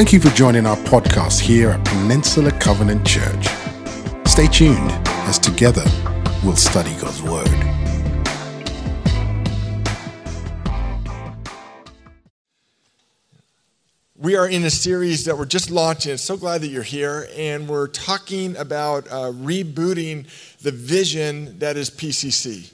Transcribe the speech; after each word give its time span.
Thank 0.00 0.14
you 0.14 0.20
for 0.20 0.30
joining 0.30 0.64
our 0.64 0.78
podcast 0.78 1.40
here 1.40 1.72
at 1.72 1.84
Peninsula 1.84 2.50
Covenant 2.52 3.06
Church. 3.06 3.48
Stay 4.26 4.46
tuned 4.46 4.90
as 5.28 5.38
together 5.38 5.84
we'll 6.42 6.56
study 6.56 6.90
God's 6.98 7.20
Word. 7.20 7.46
We 14.16 14.36
are 14.36 14.48
in 14.48 14.64
a 14.64 14.70
series 14.70 15.26
that 15.26 15.36
we're 15.36 15.44
just 15.44 15.70
launching. 15.70 16.16
So 16.16 16.38
glad 16.38 16.62
that 16.62 16.68
you're 16.68 16.82
here. 16.82 17.28
And 17.36 17.68
we're 17.68 17.88
talking 17.88 18.56
about 18.56 19.06
uh, 19.08 19.32
rebooting 19.32 20.28
the 20.62 20.72
vision 20.72 21.58
that 21.58 21.76
is 21.76 21.90
PCC. 21.90 22.72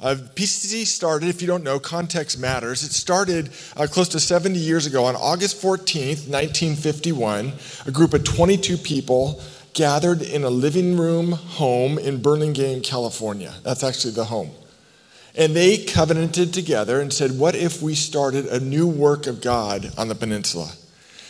Uh, 0.00 0.14
PCC 0.14 0.86
started, 0.86 1.28
if 1.28 1.40
you 1.42 1.48
don't 1.48 1.64
know, 1.64 1.80
context 1.80 2.38
matters. 2.38 2.84
It 2.84 2.92
started 2.92 3.50
uh, 3.76 3.88
close 3.90 4.08
to 4.10 4.20
70 4.20 4.56
years 4.56 4.86
ago 4.86 5.04
on 5.04 5.16
August 5.16 5.60
14th, 5.60 6.28
1951. 6.28 7.52
A 7.84 7.90
group 7.90 8.14
of 8.14 8.22
22 8.22 8.76
people 8.76 9.42
gathered 9.74 10.22
in 10.22 10.44
a 10.44 10.50
living 10.50 10.96
room 10.96 11.32
home 11.32 11.98
in 11.98 12.22
Burlingame, 12.22 12.80
California. 12.80 13.52
That's 13.64 13.82
actually 13.82 14.12
the 14.12 14.26
home. 14.26 14.52
And 15.34 15.54
they 15.56 15.78
covenanted 15.78 16.54
together 16.54 17.00
and 17.00 17.12
said, 17.12 17.36
What 17.36 17.56
if 17.56 17.82
we 17.82 17.96
started 17.96 18.46
a 18.46 18.60
new 18.60 18.86
work 18.86 19.26
of 19.26 19.40
God 19.40 19.92
on 19.98 20.06
the 20.06 20.14
peninsula? 20.14 20.70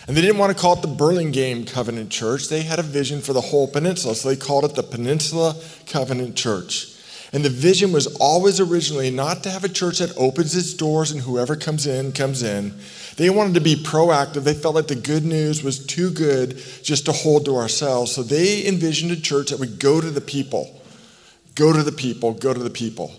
And 0.06 0.14
they 0.14 0.20
didn't 0.20 0.38
want 0.38 0.54
to 0.54 0.60
call 0.60 0.74
it 0.74 0.82
the 0.82 0.88
Burlingame 0.88 1.64
Covenant 1.64 2.10
Church. 2.10 2.48
They 2.48 2.62
had 2.62 2.78
a 2.78 2.82
vision 2.82 3.22
for 3.22 3.32
the 3.32 3.40
whole 3.40 3.66
peninsula, 3.66 4.14
so 4.14 4.28
they 4.28 4.36
called 4.36 4.64
it 4.64 4.74
the 4.74 4.82
Peninsula 4.82 5.56
Covenant 5.86 6.36
Church. 6.36 6.97
And 7.32 7.44
the 7.44 7.50
vision 7.50 7.92
was 7.92 8.06
always 8.16 8.58
originally 8.58 9.10
not 9.10 9.42
to 9.42 9.50
have 9.50 9.64
a 9.64 9.68
church 9.68 9.98
that 9.98 10.16
opens 10.16 10.56
its 10.56 10.72
doors 10.72 11.10
and 11.10 11.20
whoever 11.20 11.56
comes 11.56 11.86
in, 11.86 12.12
comes 12.12 12.42
in. 12.42 12.74
They 13.16 13.28
wanted 13.28 13.54
to 13.54 13.60
be 13.60 13.74
proactive. 13.76 14.44
They 14.44 14.54
felt 14.54 14.74
like 14.74 14.86
the 14.86 14.94
good 14.94 15.24
news 15.24 15.62
was 15.62 15.84
too 15.84 16.10
good 16.10 16.56
just 16.82 17.04
to 17.06 17.12
hold 17.12 17.44
to 17.44 17.56
ourselves. 17.56 18.12
So 18.12 18.22
they 18.22 18.66
envisioned 18.66 19.12
a 19.12 19.20
church 19.20 19.50
that 19.50 19.58
would 19.58 19.78
go 19.78 20.00
to 20.00 20.10
the 20.10 20.20
people, 20.20 20.80
go 21.54 21.72
to 21.72 21.82
the 21.82 21.92
people, 21.92 22.32
go 22.32 22.54
to 22.54 22.60
the 22.60 22.70
people. 22.70 23.12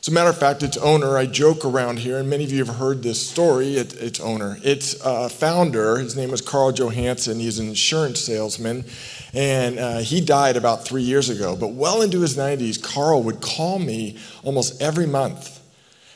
As 0.00 0.08
a 0.08 0.12
matter 0.12 0.30
of 0.30 0.38
fact, 0.38 0.62
its 0.62 0.78
owner, 0.78 1.18
I 1.18 1.26
joke 1.26 1.62
around 1.62 1.98
here, 1.98 2.16
and 2.16 2.30
many 2.30 2.44
of 2.44 2.50
you 2.50 2.64
have 2.64 2.76
heard 2.76 3.02
this 3.02 3.28
story, 3.28 3.76
it, 3.76 3.92
its 4.00 4.18
owner. 4.18 4.56
Its 4.64 4.98
uh, 5.04 5.28
founder, 5.28 5.98
his 5.98 6.16
name 6.16 6.30
was 6.30 6.40
Carl 6.40 6.72
Johansson, 6.72 7.38
he's 7.38 7.58
an 7.58 7.68
insurance 7.68 8.18
salesman, 8.18 8.86
and 9.34 9.78
uh, 9.78 9.98
he 9.98 10.22
died 10.22 10.56
about 10.56 10.86
three 10.86 11.02
years 11.02 11.28
ago. 11.28 11.54
But 11.54 11.72
well 11.72 12.00
into 12.00 12.22
his 12.22 12.34
90s, 12.34 12.82
Carl 12.82 13.22
would 13.24 13.42
call 13.42 13.78
me 13.78 14.16
almost 14.42 14.80
every 14.80 15.06
month, 15.06 15.60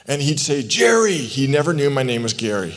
and 0.06 0.22
he'd 0.22 0.40
say, 0.40 0.62
Jerry. 0.62 1.18
He 1.18 1.46
never 1.46 1.74
knew 1.74 1.90
my 1.90 2.02
name 2.02 2.22
was 2.22 2.32
Gary. 2.32 2.74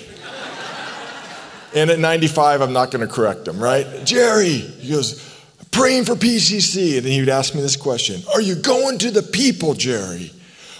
and 1.73 1.89
at 1.89 1.99
95, 1.99 2.59
I'm 2.59 2.73
not 2.73 2.91
going 2.91 3.07
to 3.07 3.13
correct 3.13 3.47
him, 3.47 3.61
right? 3.61 3.87
Jerry. 4.03 4.57
He 4.57 4.91
goes, 4.91 5.23
praying 5.71 6.03
for 6.03 6.15
PCC. 6.15 6.97
And 6.97 7.05
then 7.05 7.13
he 7.13 7.21
would 7.21 7.29
ask 7.29 7.55
me 7.55 7.61
this 7.61 7.77
question 7.77 8.21
Are 8.33 8.41
you 8.41 8.55
going 8.55 8.97
to 8.97 9.11
the 9.11 9.23
people, 9.23 9.73
Jerry? 9.73 10.33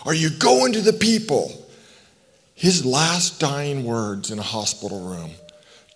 Are 0.08 0.14
you 0.14 0.30
going 0.30 0.72
to 0.72 0.82
the 0.82 0.94
people? 0.94 1.52
His 2.56 2.86
last 2.86 3.42
dying 3.42 3.84
words 3.84 4.32
in 4.32 4.40
a 4.40 4.44
hospital 4.44 5.02
room 5.02 5.32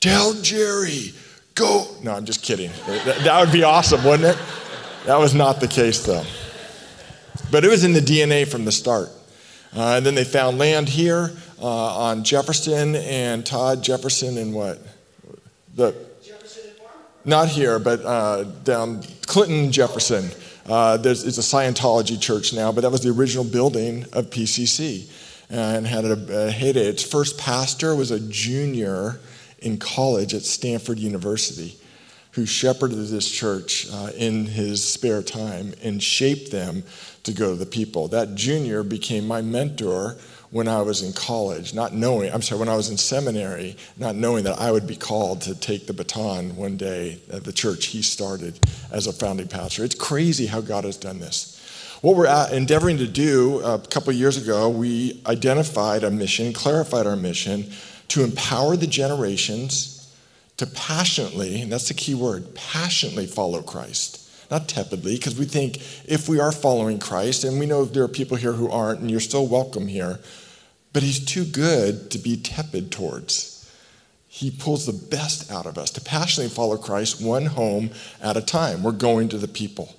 Tell 0.02 0.34
Jerry, 0.42 1.14
go. 1.56 1.88
No, 2.04 2.14
I'm 2.14 2.26
just 2.26 2.44
kidding. 2.44 2.72
That 2.88 3.39
would 3.39 3.54
be 3.54 3.64
awesome, 3.64 4.04
wouldn't 4.04 4.36
it? 4.36 4.38
That 5.06 5.17
was 5.17 5.34
not 5.34 5.62
the 5.62 5.67
case, 5.67 6.06
though. 6.06 6.23
But 7.52 7.64
it 7.64 7.70
was 7.70 7.84
in 7.84 7.94
the 7.94 8.02
DNA 8.02 8.48
from 8.48 8.66
the 8.66 8.72
start. 8.72 9.09
Uh, 9.76 9.95
and 9.95 10.06
then 10.06 10.16
they 10.16 10.26
found 10.26 10.58
land 10.58 10.89
here 10.89 11.32
uh, 11.62 11.66
on 11.66 12.23
Jefferson 12.23 12.95
and 12.95 13.45
Todd 13.45 13.82
Jefferson 13.82 14.38
and 14.38 14.54
what? 14.54 14.80
The, 15.76 15.95
Jefferson 16.22 16.64
and 16.66 17.30
not 17.30 17.48
here, 17.48 17.80
but 17.80 18.04
uh, 18.04 18.44
down 18.64 19.04
Clinton 19.26 19.72
Jefferson. 19.72 20.30
Uh, 20.67 20.98
it's 21.04 21.23
a 21.26 21.42
Scientology 21.42 22.20
church 22.20 22.54
now, 22.54 22.72
but 22.72 22.82
that 22.82 22.92
was 22.92 23.02
the 23.02 23.10
original 23.10 23.44
building 23.44 24.05
of 24.14 24.30
PCC 24.30 25.10
and 25.49 25.86
had 25.86 26.05
a, 26.05 26.48
a 26.48 26.52
heyday. 26.52 26.86
Its 26.86 27.04
first 27.04 27.38
pastor 27.38 27.95
was 27.95 28.11
a 28.11 28.20
junior 28.20 29.20
in 29.60 29.77
college 29.77 30.33
at 30.33 30.44
Stanford 30.44 30.99
University 30.99 31.76
who 32.33 32.45
shepherded 32.45 32.98
this 32.98 33.30
church 33.30 33.88
uh, 33.92 34.10
in 34.16 34.45
his 34.45 34.88
spare 34.88 35.22
time 35.22 35.73
and 35.83 36.02
shaped 36.02 36.52
them 36.52 36.83
to 37.23 37.33
go 37.33 37.52
to 37.52 37.55
the 37.58 37.66
people. 37.66 38.08
That 38.08 38.36
junior 38.36 38.83
became 38.83 39.28
my 39.28 39.42
mentor 39.42 40.16
when 40.52 40.67
I 40.67 40.82
was 40.82 41.02
in 41.02 41.14
college, 41.14 41.73
not 41.73 41.94
knowing, 41.94 42.32
I'm 42.32 42.42
sorry, 42.42 42.60
when 42.60 42.70
I 42.70 42.76
was 42.76 42.89
in 42.89 42.98
seminary, 42.98 43.78
not 43.98 44.16
knowing 44.16 44.44
that 44.44 44.60
I 44.60 44.72
would 44.72 44.86
be 44.86 44.98
called 44.98 45.42
to 45.42 45.56
take 45.56 45.88
the 45.88 45.94
baton 45.94 46.58
one 46.58 46.76
day 46.76 47.20
at 47.32 47.45
the 47.45 47.54
church 47.54 47.88
he 47.88 48.02
started 48.02 48.60
as 48.92 49.08
a 49.08 49.14
founding 49.14 49.48
pastor. 49.48 49.86
It's 49.86 49.95
crazy 49.95 50.45
how 50.45 50.60
God 50.60 50.84
has 50.84 50.98
done 50.98 51.20
this. 51.20 51.58
What 52.02 52.17
we're 52.17 52.50
endeavoring 52.52 52.98
to 52.98 53.08
do 53.08 53.61
a 53.61 53.80
couple 53.80 54.11
years 54.11 54.36
ago, 54.36 54.67
we 54.70 55.22
identified 55.26 56.04
a 56.04 56.11
mission, 56.11 56.52
clarified 56.52 57.08
our 57.08 57.16
mission 57.16 57.72
to 58.10 58.23
empower 58.23 58.76
the 58.76 58.88
generations 58.88 60.14
to 60.58 60.67
passionately, 60.67 61.61
and 61.61 61.72
that's 61.72 61.88
the 61.88 61.94
key 61.94 62.14
word, 62.14 62.54
passionately 62.56 63.26
follow 63.26 63.61
Christ 63.61 64.20
not 64.52 64.67
tepidly, 64.67 65.16
because 65.16 65.39
we 65.39 65.45
think 65.45 65.78
if 66.06 66.28
we 66.28 66.39
are 66.39 66.52
following 66.52 67.00
Christ, 67.00 67.45
and 67.45 67.60
we 67.60 67.66
know 67.66 67.86
there 67.86 68.04
are 68.04 68.10
people 68.10 68.38
here 68.38 68.54
who 68.54 68.70
aren't, 68.70 69.00
and 69.00 69.10
you're 69.10 69.22
still 69.22 69.48
welcome 69.48 69.88
here, 69.88 70.20
but 70.94 71.02
he's 71.02 71.23
too 71.23 71.45
good 71.45 72.12
to 72.12 72.20
be 72.20 72.36
tepid 72.36 72.92
towards. 72.92 73.58
He 74.28 74.52
pulls 74.52 74.86
the 74.86 75.16
best 75.16 75.52
out 75.52 75.66
of 75.66 75.78
us 75.78 75.92
to 75.92 76.02
passionately 76.02 76.54
follow 76.54 76.78
Christ 76.78 77.22
one 77.22 77.45
home 77.45 77.92
at 78.22 78.38
a 78.38 78.42
time. 78.42 78.84
We're 78.84 78.92
going 78.92 79.30
to 79.30 79.38
the 79.38 79.48
people. 79.48 79.95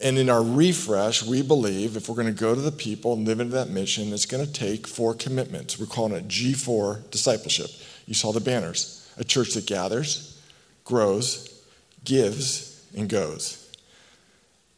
And 0.00 0.16
in 0.16 0.30
our 0.30 0.42
refresh, 0.42 1.22
we 1.22 1.42
believe 1.42 1.96
if 1.96 2.08
we're 2.08 2.14
going 2.14 2.32
to 2.32 2.40
go 2.40 2.54
to 2.54 2.60
the 2.60 2.72
people 2.72 3.14
and 3.14 3.26
live 3.26 3.40
into 3.40 3.54
that 3.54 3.68
mission, 3.68 4.12
it's 4.12 4.26
going 4.26 4.46
to 4.46 4.52
take 4.52 4.86
four 4.86 5.12
commitments. 5.12 5.78
We're 5.78 5.86
calling 5.86 6.12
it 6.12 6.28
G4 6.28 7.10
discipleship. 7.10 7.70
You 8.06 8.14
saw 8.14 8.32
the 8.32 8.40
banners 8.40 8.94
a 9.18 9.24
church 9.24 9.54
that 9.54 9.66
gathers, 9.66 10.40
grows, 10.84 11.62
gives, 12.04 12.86
and 12.96 13.08
goes. 13.08 13.67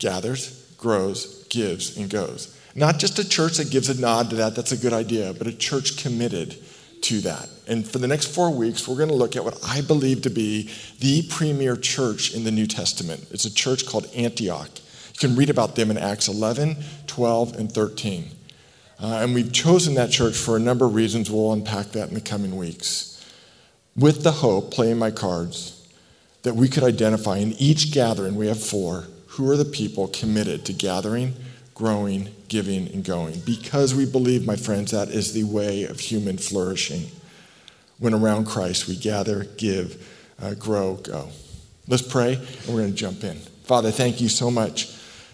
Gathers, 0.01 0.75
grows, 0.77 1.45
gives, 1.49 1.97
and 1.97 2.11
goes. 2.11 2.57
Not 2.75 2.99
just 2.99 3.19
a 3.19 3.29
church 3.29 3.59
that 3.59 3.71
gives 3.71 3.89
a 3.89 4.01
nod 4.01 4.31
to 4.31 4.37
that, 4.37 4.57
that's 4.57 4.73
a 4.73 4.77
good 4.77 4.93
idea, 4.93 5.33
but 5.33 5.47
a 5.47 5.53
church 5.53 5.97
committed 6.03 6.57
to 7.03 7.21
that. 7.21 7.49
And 7.67 7.87
for 7.87 7.99
the 7.99 8.09
next 8.09 8.35
four 8.35 8.51
weeks, 8.51 8.87
we're 8.87 8.97
going 8.97 9.09
to 9.09 9.15
look 9.15 9.37
at 9.37 9.45
what 9.45 9.59
I 9.65 9.81
believe 9.81 10.23
to 10.23 10.31
be 10.31 10.71
the 10.99 11.23
premier 11.29 11.77
church 11.77 12.35
in 12.35 12.45
the 12.45 12.51
New 12.51 12.67
Testament. 12.67 13.27
It's 13.31 13.45
a 13.45 13.55
church 13.55 13.87
called 13.87 14.07
Antioch. 14.15 14.71
You 15.15 15.29
can 15.29 15.37
read 15.37 15.51
about 15.51 15.77
them 15.77 15.91
in 15.91 15.99
Acts 15.99 16.29
11, 16.29 16.77
12, 17.07 17.57
and 17.57 17.71
13. 17.71 18.31
Uh, 19.03 19.21
and 19.23 19.35
we've 19.35 19.53
chosen 19.53 19.95
that 19.95 20.11
church 20.11 20.37
for 20.37 20.57
a 20.57 20.61
number 20.61 20.85
of 20.85 20.95
reasons. 20.95 21.31
We'll 21.31 21.53
unpack 21.53 21.89
that 21.93 22.09
in 22.09 22.15
the 22.15 22.21
coming 22.21 22.57
weeks. 22.57 23.25
With 23.97 24.23
the 24.23 24.33
hope, 24.33 24.71
playing 24.71 24.99
my 24.99 25.11
cards, 25.11 25.89
that 26.43 26.55
we 26.55 26.69
could 26.69 26.85
identify 26.85 27.39
in 27.39 27.53
each 27.53 27.93
gathering, 27.93 28.35
we 28.35 28.47
have 28.49 28.63
four, 28.63 29.07
who 29.41 29.51
are 29.51 29.57
the 29.57 29.65
people 29.65 30.07
committed 30.09 30.65
to 30.67 30.73
gathering 30.73 31.35
growing, 31.81 32.29
giving, 32.49 32.89
and 32.93 33.03
going. 33.03 33.41
Because 33.47 33.95
we 33.95 34.05
believe, 34.05 34.45
my 34.45 34.55
friends, 34.55 34.91
that 34.91 35.09
is 35.09 35.33
the 35.33 35.45
way 35.45 35.85
of 35.85 35.99
human 35.99 36.37
flourishing. 36.37 37.11
When 37.99 38.13
around 38.13 38.45
Christ 38.45 38.87
we 38.87 38.97
gather, 38.97 39.45
give, 39.57 40.07
uh, 40.43 40.53
grow, 40.53 40.97
go. 40.97 41.31
Let's 41.89 42.03
pray, 42.03 42.35
and 42.35 42.69
we're 42.69 42.83
going 42.83 42.91
to 42.91 42.97
jump 42.97 43.25
in. 43.25 43.39
Father, 43.65 43.91
thank 43.91 44.21
you 44.21 44.29
so 44.29 44.51
much. 44.51 44.89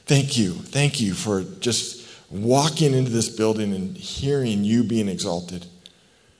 Thank 0.06 0.38
you. 0.38 0.52
Thank 0.52 1.00
you 1.00 1.14
for 1.14 1.42
just 1.58 2.08
walking 2.30 2.94
into 2.94 3.10
this 3.10 3.28
building 3.28 3.74
and 3.74 3.96
hearing 3.96 4.62
you 4.62 4.84
being 4.84 5.08
exalted. 5.08 5.66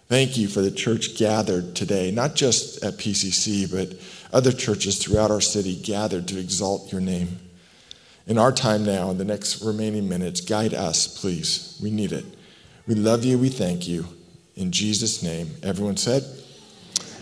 Thank 0.09 0.37
you 0.37 0.47
for 0.47 0.61
the 0.61 0.71
church 0.71 1.19
gathered 1.19 1.75
today, 1.75 2.13
not 2.13 2.37
just 2.37 2.85
at 2.85 2.95
PCC, 2.95 3.69
but 3.69 3.99
other 4.33 4.53
churches 4.53 4.99
throughout 4.99 5.33
our 5.33 5.41
city 5.41 5.75
gathered 5.75 6.29
to 6.29 6.39
exalt 6.39 6.93
your 6.93 7.01
name. 7.01 7.41
In 8.27 8.39
our 8.39 8.51
time 8.51 8.85
now, 8.85 9.11
in 9.11 9.19
the 9.19 9.25
next 9.25 9.63
remaining 9.63 10.09
minutes, 10.09 10.41
guide 10.41 10.75
us, 10.75 11.07
please. 11.21 11.79
We 11.81 11.91
need 11.91 12.13
it. 12.13 12.25
We 12.87 12.97
love 12.97 13.25
you. 13.25 13.39
We 13.39 13.49
thank 13.49 13.87
you. 13.87 14.07
In 14.57 14.73
Jesus' 14.73 15.23
name. 15.23 15.51
Everyone 15.63 15.97
said? 15.97 16.25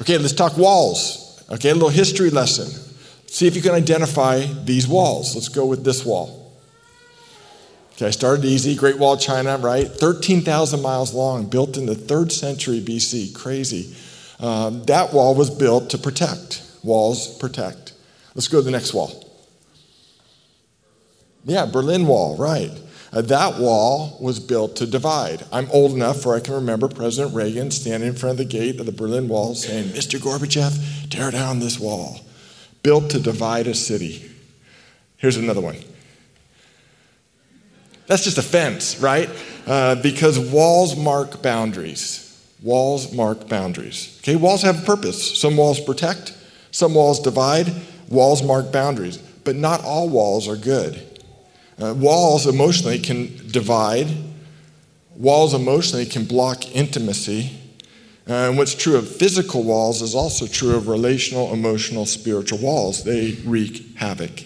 Okay, 0.00 0.16
let's 0.16 0.32
talk 0.32 0.56
walls. 0.56 1.44
Okay, 1.50 1.70
a 1.70 1.74
little 1.74 1.90
history 1.90 2.30
lesson. 2.30 2.66
See 3.26 3.46
if 3.46 3.54
you 3.54 3.60
can 3.60 3.72
identify 3.72 4.46
these 4.64 4.88
walls. 4.88 5.34
Let's 5.34 5.48
go 5.48 5.66
with 5.66 5.84
this 5.84 6.06
wall. 6.06 6.52
Okay, 7.92 8.06
I 8.06 8.10
started 8.10 8.44
easy. 8.44 8.74
Great 8.74 8.98
Wall 8.98 9.14
of 9.14 9.20
China, 9.20 9.58
right? 9.58 9.86
13,000 9.86 10.80
miles 10.80 11.12
long, 11.12 11.46
built 11.46 11.76
in 11.76 11.86
the 11.86 11.94
third 11.94 12.32
century 12.32 12.80
BC. 12.80 13.34
Crazy. 13.34 13.94
Um, 14.40 14.84
that 14.84 15.12
wall 15.12 15.34
was 15.34 15.50
built 15.50 15.90
to 15.90 15.98
protect. 15.98 16.62
Walls 16.82 17.36
protect. 17.38 17.92
Let's 18.34 18.48
go 18.48 18.58
to 18.58 18.64
the 18.64 18.70
next 18.70 18.94
wall. 18.94 19.23
Yeah, 21.44 21.66
Berlin 21.66 22.06
Wall, 22.06 22.36
right. 22.36 22.70
Uh, 23.12 23.20
that 23.22 23.58
wall 23.60 24.16
was 24.20 24.40
built 24.40 24.74
to 24.76 24.86
divide. 24.86 25.44
I'm 25.52 25.70
old 25.70 25.92
enough 25.92 26.26
where 26.26 26.36
I 26.36 26.40
can 26.40 26.54
remember 26.54 26.88
President 26.88 27.34
Reagan 27.34 27.70
standing 27.70 28.08
in 28.08 28.16
front 28.16 28.32
of 28.32 28.38
the 28.38 28.44
gate 28.44 28.80
of 28.80 28.86
the 28.86 28.92
Berlin 28.92 29.28
Wall 29.28 29.54
saying, 29.54 29.90
Mr. 29.90 30.18
Gorbachev, 30.18 31.10
tear 31.10 31.30
down 31.30 31.60
this 31.60 31.78
wall. 31.78 32.20
Built 32.82 33.10
to 33.10 33.20
divide 33.20 33.68
a 33.68 33.74
city. 33.74 34.30
Here's 35.16 35.36
another 35.36 35.60
one. 35.60 35.76
That's 38.06 38.24
just 38.24 38.36
a 38.36 38.42
fence, 38.42 38.98
right? 39.00 39.30
Uh, 39.66 39.94
because 39.94 40.38
walls 40.38 40.96
mark 40.96 41.40
boundaries. 41.40 42.20
Walls 42.62 43.12
mark 43.12 43.48
boundaries. 43.48 44.18
Okay, 44.22 44.36
walls 44.36 44.62
have 44.62 44.82
a 44.82 44.84
purpose. 44.84 45.40
Some 45.40 45.56
walls 45.56 45.78
protect, 45.78 46.36
some 46.72 46.94
walls 46.94 47.20
divide, 47.20 47.72
walls 48.08 48.42
mark 48.42 48.72
boundaries. 48.72 49.18
But 49.18 49.56
not 49.56 49.84
all 49.84 50.08
walls 50.08 50.48
are 50.48 50.56
good. 50.56 51.13
Uh, 51.80 51.92
walls 51.94 52.46
emotionally 52.46 52.98
can 52.98 53.36
divide, 53.50 54.08
walls 55.16 55.54
emotionally 55.54 56.06
can 56.06 56.24
block 56.24 56.74
intimacy. 56.74 57.50
Uh, 58.28 58.48
and 58.48 58.56
what's 58.56 58.74
true 58.74 58.96
of 58.96 59.08
physical 59.08 59.62
walls 59.62 60.00
is 60.00 60.14
also 60.14 60.46
true 60.46 60.74
of 60.74 60.88
relational, 60.88 61.52
emotional, 61.52 62.06
spiritual 62.06 62.58
walls. 62.58 63.04
They 63.04 63.32
wreak 63.44 63.96
havoc. 63.96 64.44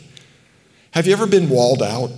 Have 0.93 1.07
you 1.07 1.13
ever 1.13 1.27
been 1.27 1.49
walled 1.49 1.83
out? 1.83 2.11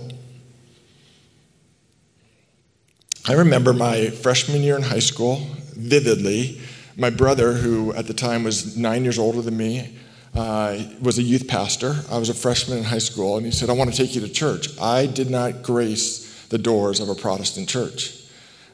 I 3.27 3.33
remember 3.33 3.73
my 3.73 4.09
freshman 4.09 4.63
year 4.63 4.75
in 4.75 4.81
high 4.81 4.99
school 4.99 5.45
vividly. 5.73 6.59
My 6.97 7.09
brother, 7.09 7.53
who 7.53 7.93
at 7.93 8.07
the 8.07 8.13
time 8.13 8.43
was 8.43 8.75
nine 8.77 9.03
years 9.03 9.19
older 9.19 9.41
than 9.41 9.57
me, 9.57 9.97
uh, 10.33 10.77
was 11.01 11.17
a 11.17 11.23
youth 11.23 11.47
pastor. 11.47 11.95
I 12.09 12.17
was 12.17 12.29
a 12.29 12.33
freshman 12.33 12.77
in 12.77 12.83
high 12.83 12.99
school, 12.99 13.37
and 13.37 13.45
he 13.45 13.51
said, 13.51 13.69
I 13.69 13.73
want 13.73 13.91
to 13.91 13.97
take 13.97 14.15
you 14.15 14.21
to 14.21 14.29
church. 14.29 14.79
I 14.79 15.05
did 15.05 15.29
not 15.29 15.63
grace 15.63 16.45
the 16.47 16.57
doors 16.57 16.99
of 16.99 17.09
a 17.09 17.15
Protestant 17.15 17.67
church. 17.67 18.17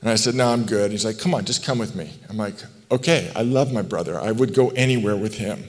And 0.01 0.09
I 0.09 0.15
said, 0.15 0.35
No, 0.35 0.47
I'm 0.47 0.65
good. 0.65 0.91
He's 0.91 1.05
like, 1.05 1.17
Come 1.17 1.33
on, 1.33 1.45
just 1.45 1.63
come 1.63 1.79
with 1.79 1.95
me. 1.95 2.11
I'm 2.29 2.37
like, 2.37 2.55
Okay, 2.91 3.31
I 3.35 3.41
love 3.41 3.73
my 3.73 3.81
brother. 3.81 4.19
I 4.19 4.31
would 4.31 4.53
go 4.53 4.69
anywhere 4.69 5.15
with 5.17 5.37
him. 5.37 5.63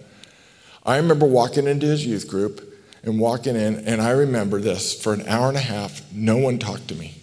I 0.85 0.97
remember 0.97 1.27
walking 1.27 1.67
into 1.67 1.87
his 1.87 2.07
youth 2.07 2.29
group 2.29 2.65
and 3.03 3.19
walking 3.19 3.57
in, 3.57 3.87
and 3.87 4.01
I 4.01 4.11
remember 4.11 4.61
this 4.61 5.01
for 5.01 5.13
an 5.15 5.27
hour 5.27 5.49
and 5.49 5.57
a 5.57 5.61
half, 5.61 6.03
no 6.13 6.37
one 6.37 6.59
talked 6.59 6.89
to 6.89 6.95
me. 6.95 7.15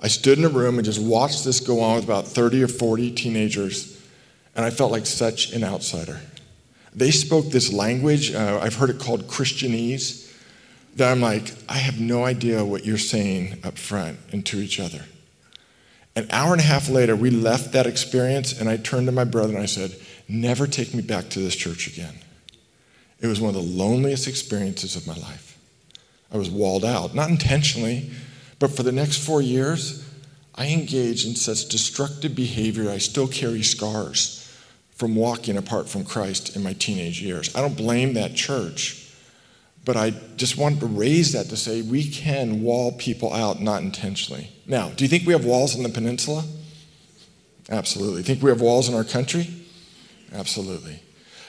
I 0.00 0.08
stood 0.08 0.38
in 0.38 0.44
a 0.44 0.48
room 0.48 0.78
and 0.78 0.84
just 0.84 1.00
watched 1.00 1.44
this 1.44 1.60
go 1.60 1.80
on 1.80 1.96
with 1.96 2.04
about 2.04 2.26
30 2.26 2.62
or 2.62 2.68
40 2.68 3.12
teenagers, 3.12 4.00
and 4.54 4.64
I 4.64 4.70
felt 4.70 4.92
like 4.92 5.06
such 5.06 5.52
an 5.52 5.64
outsider. 5.64 6.20
They 6.94 7.10
spoke 7.10 7.50
this 7.50 7.72
language, 7.72 8.32
uh, 8.32 8.60
I've 8.62 8.76
heard 8.76 8.90
it 8.90 9.00
called 9.00 9.26
Christianese, 9.26 10.32
that 10.96 11.10
I'm 11.10 11.20
like, 11.20 11.52
I 11.68 11.78
have 11.78 11.98
no 11.98 12.24
idea 12.24 12.64
what 12.64 12.84
you're 12.84 12.98
saying 12.98 13.58
up 13.64 13.78
front 13.78 14.18
and 14.30 14.46
to 14.46 14.58
each 14.58 14.78
other. 14.78 15.04
An 16.14 16.28
hour 16.30 16.52
and 16.52 16.60
a 16.60 16.64
half 16.64 16.88
later, 16.88 17.16
we 17.16 17.30
left 17.30 17.72
that 17.72 17.86
experience, 17.86 18.58
and 18.58 18.68
I 18.68 18.76
turned 18.76 19.06
to 19.06 19.12
my 19.12 19.24
brother 19.24 19.54
and 19.54 19.62
I 19.62 19.66
said, 19.66 19.96
Never 20.28 20.66
take 20.66 20.94
me 20.94 21.02
back 21.02 21.28
to 21.30 21.40
this 21.40 21.56
church 21.56 21.86
again. 21.86 22.14
It 23.20 23.26
was 23.26 23.40
one 23.40 23.54
of 23.54 23.54
the 23.54 23.68
loneliest 23.68 24.28
experiences 24.28 24.96
of 24.96 25.06
my 25.06 25.16
life. 25.16 25.58
I 26.32 26.38
was 26.38 26.48
walled 26.48 26.84
out, 26.84 27.14
not 27.14 27.28
intentionally, 27.28 28.10
but 28.58 28.70
for 28.70 28.84
the 28.84 28.92
next 28.92 29.18
four 29.18 29.42
years, 29.42 30.08
I 30.54 30.68
engaged 30.68 31.26
in 31.26 31.34
such 31.34 31.68
destructive 31.68 32.34
behavior, 32.34 32.88
I 32.88 32.98
still 32.98 33.26
carry 33.26 33.62
scars 33.62 34.43
from 34.94 35.14
walking 35.14 35.56
apart 35.56 35.88
from 35.88 36.04
Christ 36.04 36.56
in 36.56 36.62
my 36.62 36.72
teenage 36.72 37.20
years. 37.20 37.54
I 37.54 37.60
don't 37.60 37.76
blame 37.76 38.14
that 38.14 38.34
church, 38.34 39.12
but 39.84 39.96
I 39.96 40.10
just 40.36 40.56
wanted 40.56 40.80
to 40.80 40.86
raise 40.86 41.32
that 41.32 41.46
to 41.46 41.56
say 41.56 41.82
we 41.82 42.08
can 42.08 42.62
wall 42.62 42.92
people 42.92 43.32
out 43.32 43.60
not 43.60 43.82
intentionally. 43.82 44.50
Now, 44.66 44.90
do 44.90 45.04
you 45.04 45.08
think 45.08 45.26
we 45.26 45.32
have 45.32 45.44
walls 45.44 45.74
in 45.74 45.82
the 45.82 45.88
peninsula? 45.88 46.44
Absolutely. 47.70 48.22
Think 48.22 48.42
we 48.42 48.50
have 48.50 48.60
walls 48.60 48.88
in 48.88 48.94
our 48.94 49.04
country? 49.04 49.48
Absolutely. 50.32 51.00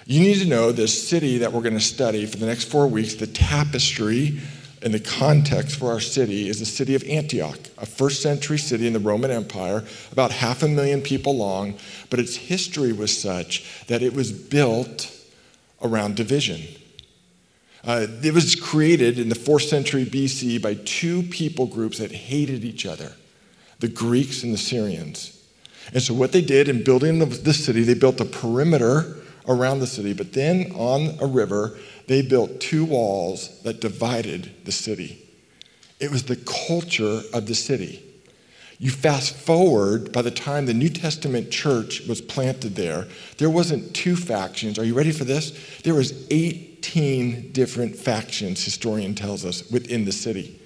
You 0.06 0.20
need 0.20 0.40
to 0.40 0.48
know 0.48 0.72
this 0.72 1.08
city 1.08 1.40
that 1.40 1.52
we're 1.52 1.62
going 1.62 1.74
to 1.74 1.80
study 1.80 2.26
for 2.26 2.38
the 2.38 2.46
next 2.46 2.66
four 2.66 2.88
weeks, 2.88 3.16
the 3.16 3.28
tapestry 3.28 4.40
and 4.82 4.94
the 4.94 5.00
context 5.00 5.78
for 5.78 5.92
our 5.92 6.00
city 6.00 6.48
is 6.48 6.60
the 6.60 6.66
city 6.66 6.96
of 6.96 7.04
Antioch, 7.04 7.60
a 7.78 7.86
first 7.86 8.22
century 8.22 8.58
city 8.58 8.88
in 8.88 8.94
the 8.94 9.00
Roman 9.00 9.32
Empire, 9.32 9.84
about 10.12 10.32
half 10.32 10.64
a 10.64 10.68
million 10.68 11.02
people 11.02 11.36
long, 11.36 11.76
but 12.10 12.20
its 12.20 12.36
history 12.36 12.94
was 12.94 13.20
such 13.20 13.86
that 13.88 14.04
it 14.04 14.14
was 14.14 14.32
built 14.32 15.12
around 15.82 16.16
division. 16.16 16.62
Uh, 17.84 18.08
it 18.24 18.34
was 18.34 18.56
created 18.56 19.20
in 19.20 19.30
the 19.30 19.36
fourth 19.36 19.64
century 19.64 20.06
BC 20.06 20.62
by 20.62 20.74
two 20.74 21.24
people 21.24 21.68
groups 21.68 22.00
that 22.00 22.12
hated 22.12 22.64
each 22.64 22.86
other 22.86 23.14
the 23.80 23.88
Greeks 23.90 24.42
and 24.42 24.54
the 24.54 24.58
Syrians. 24.58 25.32
And 25.94 26.02
so, 26.02 26.14
what 26.14 26.32
they 26.32 26.42
did 26.42 26.68
in 26.70 26.84
building 26.84 27.20
the, 27.20 27.54
city, 27.54 27.84
they 27.84 27.94
built 27.94 28.20
a 28.22 28.26
perimeter 28.26 29.18
around 29.48 29.80
the 29.80 29.88
city, 29.88 30.14
but 30.14 30.34
then 30.34 30.72
on 30.76 31.18
a 31.20 31.26
river, 31.26 31.78
they 32.08 32.22
built 32.22 32.60
two 32.60 32.86
walls 32.86 33.62
that 33.64 33.82
divided 33.82 34.52
the 34.66 34.72
city. 34.72 35.22
It 36.00 36.12
was 36.12 36.24
the 36.24 36.36
culture 36.68 37.22
of 37.34 37.48
the 37.48 37.56
city. 37.56 38.02
You 38.78 38.92
fast 38.92 39.36
forward, 39.36 40.12
by 40.12 40.22
the 40.22 40.32
time 40.32 40.66
the 40.66 40.74
New 40.74 40.90
Testament 40.90 41.50
church 41.50 42.02
was 42.08 42.22
planted 42.22 42.76
there, 42.76 43.08
there 43.38 43.50
wasn't 43.50 43.94
two 43.96 44.18
factions. 44.18 44.78
Are 44.78 44.84
you 44.84 44.94
ready 44.94 45.12
for 45.12 45.24
this? 45.24 45.80
There 45.84 45.96
was 45.96 46.28
18 46.30 47.54
different 47.54 47.96
factions, 47.96 48.64
historian 48.64 49.16
tells 49.16 49.46
us, 49.46 49.70
within 49.72 50.04
the 50.04 50.12
city. 50.12 50.60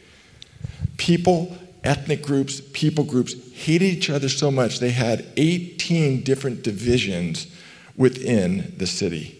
People, 0.97 1.55
ethnic 1.83 2.23
groups, 2.23 2.61
people 2.73 3.03
groups 3.03 3.35
hated 3.53 3.85
each 3.85 4.09
other 4.09 4.27
so 4.27 4.49
much 4.49 4.79
they 4.79 4.89
had 4.89 5.25
18 5.37 6.23
different 6.23 6.63
divisions 6.63 7.47
within 7.99 8.73
the 8.77 8.87
city. 8.87 9.35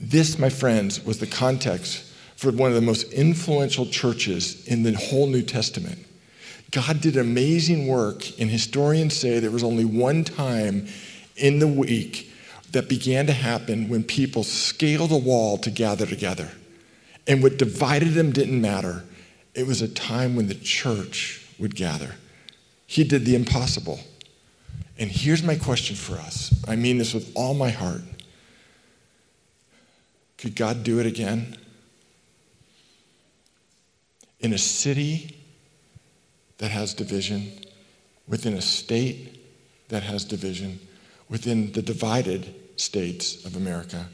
This, 0.00 0.38
my 0.38 0.48
friends, 0.48 1.04
was 1.04 1.18
the 1.18 1.26
context 1.26 2.10
for 2.34 2.50
one 2.50 2.70
of 2.70 2.74
the 2.74 2.80
most 2.80 3.12
influential 3.12 3.86
churches 3.86 4.66
in 4.66 4.82
the 4.82 4.94
whole 4.94 5.28
New 5.28 5.42
Testament. 5.42 5.98
God 6.72 7.00
did 7.00 7.16
amazing 7.16 7.86
work, 7.86 8.24
and 8.40 8.50
historians 8.50 9.14
say 9.14 9.38
there 9.38 9.50
was 9.52 9.62
only 9.62 9.84
one 9.84 10.24
time 10.24 10.88
in 11.36 11.60
the 11.60 11.68
week 11.68 12.32
that 12.72 12.88
began 12.88 13.26
to 13.26 13.32
happen 13.32 13.88
when 13.88 14.02
people 14.02 14.42
scaled 14.42 15.12
a 15.12 15.16
wall 15.16 15.58
to 15.58 15.70
gather 15.70 16.06
together. 16.06 16.50
And 17.26 17.42
what 17.42 17.58
divided 17.58 18.14
them 18.14 18.32
didn't 18.32 18.60
matter. 18.60 19.04
It 19.54 19.66
was 19.66 19.82
a 19.82 19.88
time 19.88 20.34
when 20.34 20.48
the 20.48 20.54
church 20.54 21.46
would 21.58 21.76
gather. 21.76 22.16
He 22.86 23.04
did 23.04 23.24
the 23.24 23.36
impossible. 23.36 24.00
And 24.98 25.10
here's 25.10 25.42
my 25.42 25.56
question 25.56 25.96
for 25.96 26.14
us 26.14 26.54
I 26.68 26.76
mean 26.76 26.98
this 26.98 27.14
with 27.14 27.32
all 27.34 27.54
my 27.54 27.70
heart. 27.70 28.02
Could 30.38 30.56
God 30.56 30.82
do 30.82 31.00
it 31.00 31.06
again? 31.06 31.56
In 34.40 34.52
a 34.52 34.58
city 34.58 35.38
that 36.58 36.70
has 36.70 36.92
division, 36.92 37.50
within 38.28 38.54
a 38.54 38.60
state 38.60 39.40
that 39.88 40.02
has 40.02 40.24
division, 40.24 40.80
within 41.28 41.72
the 41.72 41.82
divided 41.82 42.54
states 42.76 43.44
of 43.44 43.56
America, 43.56 44.06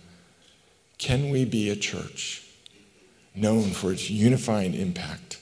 can 0.99 1.31
we 1.31 1.45
be 1.45 1.69
a 1.71 1.77
church 1.77 2.47
known 3.35 3.71
for 3.71 3.93
its 3.93 4.11
unifying 4.11 4.75
impact, 4.75 5.39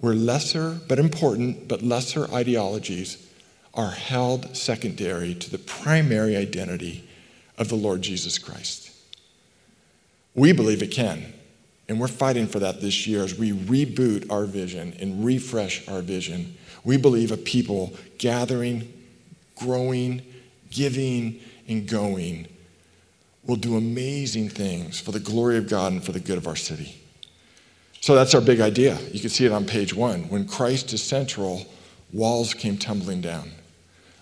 where 0.00 0.14
lesser 0.14 0.78
but 0.88 0.98
important 0.98 1.68
but 1.68 1.82
lesser 1.82 2.30
ideologies 2.32 3.27
are 3.74 3.90
held 3.90 4.56
secondary 4.56 5.34
to 5.34 5.50
the 5.50 5.58
primary 5.58 6.36
identity 6.36 7.08
of 7.56 7.68
the 7.68 7.76
Lord 7.76 8.02
Jesus 8.02 8.38
Christ. 8.38 8.90
We 10.34 10.52
believe 10.52 10.82
it 10.82 10.90
can. 10.90 11.34
And 11.88 11.98
we're 11.98 12.08
fighting 12.08 12.46
for 12.46 12.58
that 12.58 12.80
this 12.80 13.06
year 13.06 13.24
as 13.24 13.38
we 13.38 13.52
reboot 13.52 14.30
our 14.30 14.44
vision 14.44 14.94
and 15.00 15.24
refresh 15.24 15.88
our 15.88 16.02
vision. 16.02 16.54
We 16.84 16.96
believe 16.98 17.32
a 17.32 17.36
people 17.36 17.94
gathering, 18.18 18.92
growing, 19.56 20.22
giving, 20.70 21.40
and 21.66 21.88
going 21.88 22.46
will 23.46 23.56
do 23.56 23.76
amazing 23.76 24.50
things 24.50 25.00
for 25.00 25.12
the 25.12 25.20
glory 25.20 25.56
of 25.56 25.68
God 25.68 25.92
and 25.92 26.04
for 26.04 26.12
the 26.12 26.20
good 26.20 26.36
of 26.36 26.46
our 26.46 26.56
city. 26.56 27.00
So 28.00 28.14
that's 28.14 28.34
our 28.34 28.40
big 28.40 28.60
idea. 28.60 28.98
You 29.12 29.20
can 29.20 29.30
see 29.30 29.46
it 29.46 29.52
on 29.52 29.64
page 29.64 29.94
one. 29.94 30.28
When 30.28 30.46
Christ 30.46 30.92
is 30.92 31.02
central, 31.02 31.66
walls 32.12 32.54
came 32.54 32.76
tumbling 32.78 33.20
down. 33.20 33.50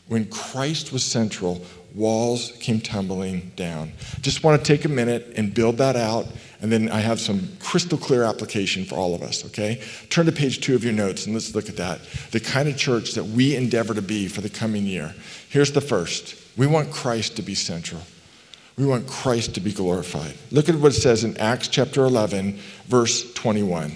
When 0.09 0.27
Christ 0.27 0.93
was 0.93 1.05
central, 1.05 1.65
walls 1.95 2.53
came 2.61 2.81
tumbling 2.81 3.51
down. 3.57 3.93
Just 4.21 4.45
want 4.45 4.63
to 4.63 4.67
take 4.67 4.85
a 4.85 4.89
minute 4.89 5.33
and 5.37 5.53
build 5.53 5.79
that 5.79 5.97
out, 5.97 6.27
and 6.61 6.71
then 6.71 6.91
I 6.91 7.01
have 7.01 7.19
some 7.19 7.49
crystal 7.59 7.99
clear 7.99 8.23
application 8.23 8.85
for 8.85 8.95
all 8.95 9.15
of 9.15 9.23
us, 9.23 9.45
okay? 9.47 9.83
Turn 10.11 10.27
to 10.27 10.33
page 10.33 10.61
two 10.61 10.75
of 10.75 10.85
your 10.85 10.93
notes 10.93 11.27
and 11.27 11.35
let's 11.35 11.55
look 11.55 11.69
at 11.69 11.77
that. 11.77 12.01
The 12.31 12.41
kind 12.41 12.69
of 12.69 12.77
church 12.77 13.15
that 13.15 13.25
we 13.25 13.57
endeavor 13.57 13.95
to 13.95 14.03
be 14.03 14.29
for 14.29 14.43
the 14.43 14.51
coming 14.51 14.85
year. 14.85 15.15
Here's 15.49 15.73
the 15.73 15.81
first 15.81 16.37
we 16.57 16.67
want 16.67 16.91
Christ 16.91 17.37
to 17.37 17.43
be 17.43 17.55
central. 17.55 18.03
We 18.77 18.85
want 18.85 19.07
Christ 19.07 19.55
to 19.55 19.61
be 19.61 19.73
glorified. 19.73 20.35
Look 20.51 20.69
at 20.69 20.75
what 20.75 20.93
it 20.93 21.01
says 21.01 21.25
in 21.25 21.37
Acts 21.39 21.69
chapter 21.69 22.05
11, 22.05 22.59
verse 22.87 23.33
21. 23.33 23.93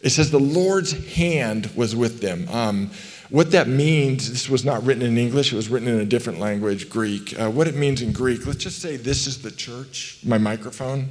It 0.00 0.10
says 0.10 0.30
the 0.30 0.38
Lord's 0.38 1.14
hand 1.14 1.70
was 1.74 1.96
with 1.96 2.20
them. 2.20 2.48
Um, 2.50 2.90
what 3.28 3.50
that 3.50 3.66
means, 3.66 4.30
this 4.30 4.48
was 4.48 4.64
not 4.64 4.84
written 4.84 5.02
in 5.02 5.18
English, 5.18 5.52
it 5.52 5.56
was 5.56 5.68
written 5.68 5.88
in 5.88 5.98
a 5.98 6.04
different 6.04 6.38
language, 6.38 6.88
Greek. 6.88 7.38
Uh, 7.38 7.50
what 7.50 7.66
it 7.66 7.74
means 7.74 8.02
in 8.02 8.12
Greek, 8.12 8.46
let's 8.46 8.62
just 8.62 8.80
say 8.80 8.96
this 8.96 9.26
is 9.26 9.42
the 9.42 9.50
church, 9.50 10.18
my 10.24 10.38
microphone. 10.38 11.08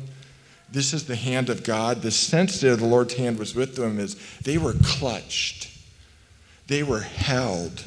This 0.72 0.94
is 0.94 1.06
the 1.06 1.16
hand 1.16 1.50
of 1.50 1.64
God. 1.64 2.02
The 2.02 2.12
sense 2.12 2.62
that 2.62 2.80
the 2.80 2.86
Lord's 2.86 3.14
hand 3.16 3.38
was 3.38 3.54
with 3.54 3.76
them 3.76 4.00
is 4.00 4.16
they 4.42 4.58
were 4.58 4.76
clutched, 4.84 5.70
they 6.68 6.84
were 6.84 7.02
held, 7.02 7.84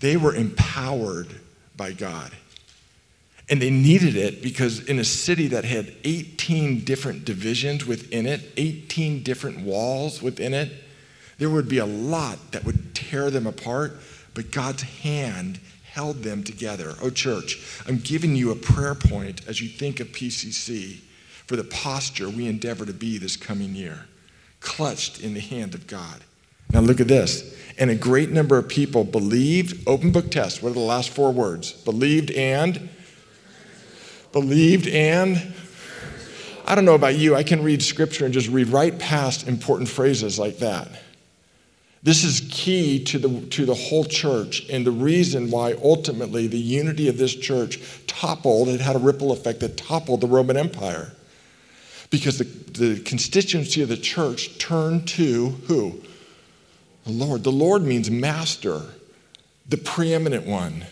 they 0.00 0.16
were 0.16 0.34
empowered 0.34 1.28
by 1.76 1.92
God. 1.92 2.32
And 3.48 3.62
they 3.62 3.70
needed 3.70 4.16
it 4.16 4.42
because 4.42 4.84
in 4.86 4.98
a 4.98 5.04
city 5.04 5.46
that 5.48 5.64
had 5.64 5.92
18 6.04 6.84
different 6.84 7.24
divisions 7.24 7.86
within 7.86 8.26
it, 8.26 8.40
18 8.56 9.22
different 9.22 9.60
walls 9.60 10.20
within 10.20 10.52
it, 10.52 10.72
there 11.38 11.50
would 11.50 11.68
be 11.68 11.78
a 11.78 11.86
lot 11.86 12.52
that 12.52 12.64
would 12.64 12.94
tear 12.94 13.30
them 13.30 13.46
apart, 13.46 13.98
but 14.34 14.50
God's 14.50 14.82
hand 14.82 15.60
held 15.84 16.22
them 16.22 16.42
together. 16.42 16.94
Oh, 17.00 17.10
church, 17.10 17.80
I'm 17.86 17.98
giving 17.98 18.34
you 18.34 18.50
a 18.50 18.56
prayer 18.56 18.94
point 18.94 19.46
as 19.46 19.60
you 19.60 19.68
think 19.68 20.00
of 20.00 20.08
PCC 20.08 20.98
for 21.46 21.56
the 21.56 21.64
posture 21.64 22.28
we 22.28 22.48
endeavor 22.48 22.84
to 22.84 22.92
be 22.92 23.18
this 23.18 23.36
coming 23.36 23.74
year, 23.74 24.06
clutched 24.60 25.20
in 25.20 25.34
the 25.34 25.40
hand 25.40 25.74
of 25.74 25.86
God. 25.86 26.22
Now, 26.72 26.80
look 26.80 27.00
at 27.00 27.08
this. 27.08 27.56
And 27.78 27.90
a 27.90 27.94
great 27.94 28.30
number 28.30 28.58
of 28.58 28.68
people 28.68 29.04
believed, 29.04 29.86
open 29.86 30.10
book 30.10 30.30
test, 30.30 30.62
what 30.62 30.70
are 30.70 30.74
the 30.74 30.80
last 30.80 31.10
four 31.10 31.30
words? 31.32 31.72
Believed 31.72 32.30
and 32.32 32.88
believed 34.36 34.86
and 34.86 35.54
I 36.66 36.74
don't 36.74 36.84
know 36.84 36.94
about 36.94 37.16
you, 37.16 37.34
I 37.34 37.42
can 37.42 37.62
read 37.62 37.80
scripture 37.80 38.26
and 38.26 38.34
just 38.34 38.48
read 38.48 38.68
right 38.68 38.98
past 38.98 39.48
important 39.48 39.88
phrases 39.88 40.38
like 40.38 40.58
that. 40.58 40.88
This 42.02 42.22
is 42.22 42.46
key 42.50 43.02
to 43.04 43.18
the, 43.18 43.46
to 43.46 43.64
the 43.64 43.74
whole 43.74 44.04
church 44.04 44.68
and 44.68 44.84
the 44.84 44.90
reason 44.90 45.50
why 45.50 45.72
ultimately 45.82 46.48
the 46.48 46.58
unity 46.58 47.08
of 47.08 47.16
this 47.16 47.34
church 47.34 47.80
toppled, 48.06 48.68
it 48.68 48.82
had 48.82 48.94
a 48.94 48.98
ripple 48.98 49.32
effect 49.32 49.60
that 49.60 49.78
toppled 49.78 50.20
the 50.20 50.26
Roman 50.26 50.58
Empire. 50.58 51.12
Because 52.10 52.36
the, 52.36 52.44
the 52.44 53.00
constituency 53.00 53.80
of 53.80 53.88
the 53.88 53.96
church 53.96 54.58
turned 54.58 55.08
to 55.08 55.48
who? 55.66 56.02
The 57.04 57.12
Lord. 57.12 57.42
The 57.42 57.52
Lord 57.52 57.84
means 57.84 58.10
master, 58.10 58.82
the 59.66 59.78
preeminent 59.78 60.44
one, 60.46 60.84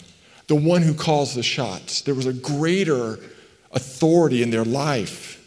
the 0.46 0.54
one 0.54 0.80
who 0.80 0.94
calls 0.94 1.34
the 1.34 1.42
shots. 1.42 2.00
There 2.00 2.14
was 2.14 2.26
a 2.26 2.32
greater 2.32 3.18
authority 3.74 4.42
in 4.42 4.50
their 4.50 4.64
life 4.64 5.40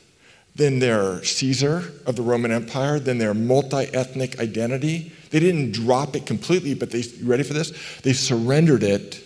than 0.55 0.79
their 0.79 1.24
Caesar 1.24 1.93
of 2.05 2.15
the 2.15 2.22
Roman 2.22 2.51
Empire, 2.51 3.00
than 3.00 3.19
their 3.19 3.34
multi 3.34 3.86
ethnic 3.93 4.39
identity. 4.39 5.12
They 5.29 5.39
didn't 5.39 5.72
drop 5.72 6.15
it 6.15 6.25
completely, 6.25 6.74
but 6.74 6.91
they, 6.91 7.03
ready 7.22 7.43
for 7.43 7.53
this? 7.53 7.72
They 8.01 8.13
surrendered 8.13 8.84
it 8.84 9.24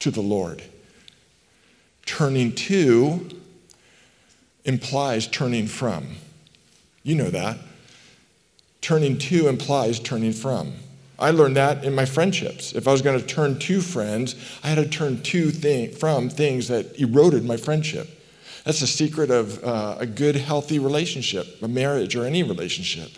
to 0.00 0.10
the 0.10 0.22
Lord. 0.22 0.62
Turning 2.06 2.54
to 2.54 3.28
implies 4.64 5.26
turning 5.26 5.66
from. 5.66 6.16
You 7.02 7.16
know 7.16 7.30
that. 7.30 7.58
Turning 8.80 9.18
to 9.18 9.48
implies 9.48 10.00
turning 10.00 10.32
from. 10.32 10.72
I 11.18 11.30
learned 11.32 11.56
that 11.56 11.84
in 11.84 11.94
my 11.94 12.04
friendships. 12.04 12.72
If 12.72 12.86
I 12.86 12.92
was 12.92 13.02
going 13.02 13.18
to 13.18 13.26
turn 13.26 13.58
to 13.58 13.80
friends, 13.80 14.36
I 14.62 14.68
had 14.68 14.76
to 14.76 14.88
turn 14.88 15.20
to 15.22 15.50
thing, 15.50 15.90
from 15.90 16.28
things 16.28 16.68
that 16.68 17.00
eroded 17.00 17.44
my 17.44 17.56
friendship. 17.56 18.08
That's 18.64 18.80
the 18.80 18.86
secret 18.86 19.30
of 19.30 19.62
uh, 19.64 19.96
a 19.98 20.06
good, 20.06 20.36
healthy 20.36 20.78
relationship, 20.78 21.46
a 21.62 21.68
marriage, 21.68 22.14
or 22.14 22.24
any 22.24 22.42
relationship. 22.42 23.10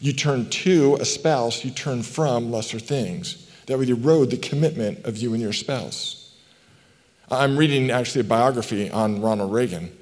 You 0.00 0.12
turn 0.12 0.50
to 0.50 0.96
a 1.00 1.04
spouse, 1.04 1.64
you 1.64 1.70
turn 1.70 2.02
from 2.02 2.50
lesser 2.50 2.78
things 2.78 3.48
that 3.66 3.78
would 3.78 3.88
erode 3.88 4.30
the 4.30 4.36
commitment 4.36 5.06
of 5.06 5.16
you 5.16 5.32
and 5.32 5.42
your 5.42 5.52
spouse. 5.52 6.34
I'm 7.30 7.56
reading 7.56 7.90
actually 7.90 8.22
a 8.22 8.24
biography 8.24 8.90
on 8.90 9.22
Ronald 9.22 9.52
Reagan. 9.52 9.96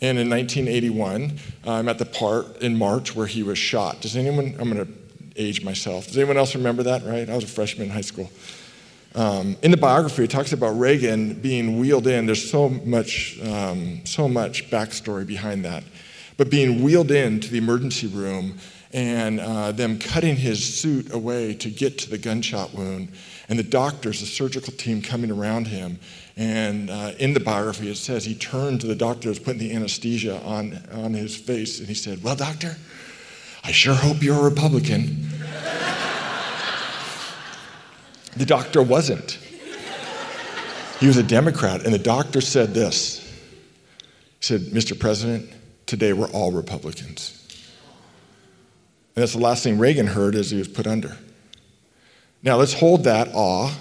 And 0.00 0.18
in 0.18 0.28
1981, 0.28 1.38
uh, 1.66 1.70
I'm 1.70 1.88
at 1.88 1.98
the 1.98 2.04
part 2.04 2.62
in 2.62 2.76
March 2.76 3.14
where 3.14 3.26
he 3.26 3.42
was 3.42 3.58
shot. 3.58 4.00
Does 4.00 4.16
anyone, 4.16 4.56
I'm 4.58 4.72
going 4.72 4.84
to 4.84 4.92
age 5.36 5.64
myself. 5.64 6.06
Does 6.06 6.16
anyone 6.16 6.36
else 6.36 6.54
remember 6.54 6.82
that, 6.84 7.04
right? 7.04 7.28
I 7.28 7.34
was 7.34 7.44
a 7.44 7.48
freshman 7.48 7.88
in 7.88 7.92
high 7.92 8.00
school. 8.00 8.30
Um, 9.14 9.56
in 9.62 9.70
the 9.70 9.76
biography, 9.76 10.24
it 10.24 10.30
talks 10.30 10.52
about 10.52 10.70
Reagan 10.70 11.34
being 11.34 11.78
wheeled 11.78 12.08
in. 12.08 12.26
There's 12.26 12.50
so 12.50 12.68
much, 12.68 13.38
um, 13.42 14.04
so 14.04 14.28
much 14.28 14.70
backstory 14.70 15.24
behind 15.26 15.64
that. 15.64 15.84
But 16.36 16.50
being 16.50 16.82
wheeled 16.82 17.12
into 17.12 17.48
the 17.48 17.58
emergency 17.58 18.08
room 18.08 18.58
and 18.92 19.40
uh, 19.40 19.72
them 19.72 19.98
cutting 19.98 20.36
his 20.36 20.80
suit 20.80 21.12
away 21.12 21.54
to 21.54 21.70
get 21.70 21.98
to 21.98 22.10
the 22.10 22.18
gunshot 22.18 22.72
wound, 22.74 23.08
and 23.48 23.58
the 23.58 23.64
doctors, 23.64 24.20
the 24.20 24.26
surgical 24.26 24.72
team 24.72 25.02
coming 25.02 25.32
around 25.32 25.66
him. 25.66 25.98
And 26.36 26.90
uh, 26.90 27.12
in 27.18 27.34
the 27.34 27.40
biography, 27.40 27.90
it 27.90 27.96
says 27.96 28.24
he 28.24 28.36
turned 28.36 28.80
to 28.82 28.86
the 28.86 28.94
doctor 28.94 29.24
who 29.24 29.28
was 29.30 29.40
putting 29.40 29.58
the 29.58 29.74
anesthesia 29.74 30.40
on, 30.42 30.78
on 30.92 31.12
his 31.12 31.36
face, 31.36 31.80
and 31.80 31.88
he 31.88 31.94
said, 31.94 32.22
Well, 32.22 32.36
doctor, 32.36 32.76
I 33.64 33.72
sure 33.72 33.94
hope 33.94 34.22
you're 34.22 34.38
a 34.38 34.42
Republican. 34.42 35.26
The 38.36 38.44
doctor 38.44 38.82
wasn't. 38.82 39.38
He 41.00 41.06
was 41.06 41.16
a 41.16 41.22
Democrat, 41.22 41.84
and 41.84 41.94
the 41.94 41.98
doctor 41.98 42.40
said 42.40 42.74
this. 42.74 43.20
He 44.38 44.40
said, 44.40 44.60
Mr. 44.66 44.98
President, 44.98 45.50
today 45.86 46.12
we're 46.12 46.28
all 46.28 46.52
Republicans. 46.52 47.40
And 49.16 49.22
that's 49.22 49.32
the 49.32 49.38
last 49.38 49.62
thing 49.62 49.78
Reagan 49.78 50.08
heard 50.08 50.34
as 50.34 50.50
he 50.50 50.58
was 50.58 50.68
put 50.68 50.86
under. 50.86 51.16
Now 52.42 52.56
let's 52.56 52.74
hold 52.74 53.04
that 53.04 53.28
awe 53.32 53.72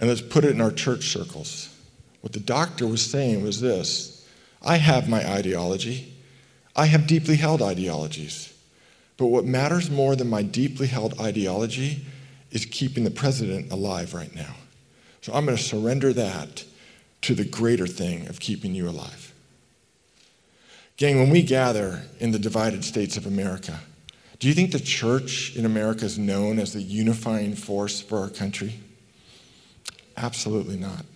and 0.00 0.08
let's 0.08 0.22
put 0.22 0.44
it 0.44 0.52
in 0.52 0.60
our 0.60 0.70
church 0.70 1.08
circles. 1.08 1.68
What 2.22 2.32
the 2.32 2.40
doctor 2.40 2.86
was 2.86 3.04
saying 3.04 3.42
was 3.42 3.60
this 3.60 4.26
I 4.62 4.76
have 4.76 5.08
my 5.08 5.28
ideology, 5.28 6.14
I 6.74 6.86
have 6.86 7.06
deeply 7.06 7.36
held 7.36 7.60
ideologies. 7.60 8.51
But 9.22 9.28
what 9.28 9.44
matters 9.44 9.88
more 9.88 10.16
than 10.16 10.28
my 10.28 10.42
deeply 10.42 10.88
held 10.88 11.20
ideology 11.20 12.04
is 12.50 12.66
keeping 12.66 13.04
the 13.04 13.10
president 13.12 13.70
alive 13.70 14.14
right 14.14 14.34
now. 14.34 14.56
So 15.20 15.32
I'm 15.32 15.44
going 15.44 15.56
to 15.56 15.62
surrender 15.62 16.12
that 16.14 16.64
to 17.20 17.36
the 17.36 17.44
greater 17.44 17.86
thing 17.86 18.26
of 18.26 18.40
keeping 18.40 18.74
you 18.74 18.88
alive. 18.88 19.32
Gang, 20.96 21.20
when 21.20 21.30
we 21.30 21.40
gather 21.40 22.02
in 22.18 22.32
the 22.32 22.38
divided 22.40 22.84
states 22.84 23.16
of 23.16 23.24
America, 23.24 23.78
do 24.40 24.48
you 24.48 24.54
think 24.54 24.72
the 24.72 24.80
church 24.80 25.54
in 25.54 25.66
America 25.66 26.04
is 26.04 26.18
known 26.18 26.58
as 26.58 26.72
the 26.72 26.82
unifying 26.82 27.54
force 27.54 28.00
for 28.00 28.18
our 28.18 28.28
country? 28.28 28.80
Absolutely 30.16 30.78
not. 30.78 31.06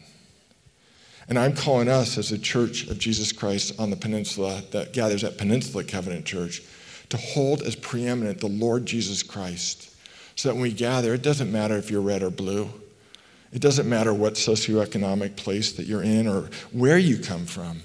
And 1.28 1.40
I'm 1.40 1.56
calling 1.56 1.88
us 1.88 2.18
as 2.18 2.30
a 2.30 2.38
church 2.38 2.86
of 2.86 3.00
Jesus 3.00 3.32
Christ 3.32 3.80
on 3.80 3.90
the 3.90 3.96
peninsula 3.96 4.62
that 4.70 4.92
gathers 4.92 5.24
at 5.24 5.38
Peninsula 5.38 5.82
Covenant 5.82 6.24
Church 6.24 6.62
to 7.10 7.16
hold 7.16 7.62
as 7.62 7.76
preeminent 7.76 8.40
the 8.40 8.48
Lord 8.48 8.86
Jesus 8.86 9.22
Christ 9.22 9.94
so 10.36 10.48
that 10.48 10.54
when 10.54 10.62
we 10.62 10.72
gather, 10.72 11.14
it 11.14 11.22
doesn't 11.22 11.50
matter 11.50 11.76
if 11.76 11.90
you're 11.90 12.02
red 12.02 12.22
or 12.22 12.30
blue. 12.30 12.68
It 13.52 13.62
doesn't 13.62 13.88
matter 13.88 14.12
what 14.12 14.34
socioeconomic 14.34 15.36
place 15.36 15.72
that 15.72 15.86
you're 15.86 16.02
in 16.02 16.28
or 16.28 16.50
where 16.72 16.98
you 16.98 17.18
come 17.18 17.46
from. 17.46 17.80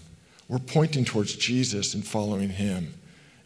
We're 0.49 0.59
pointing 0.59 1.05
towards 1.05 1.35
Jesus 1.35 1.93
and 1.93 2.05
following 2.05 2.49
him. 2.49 2.93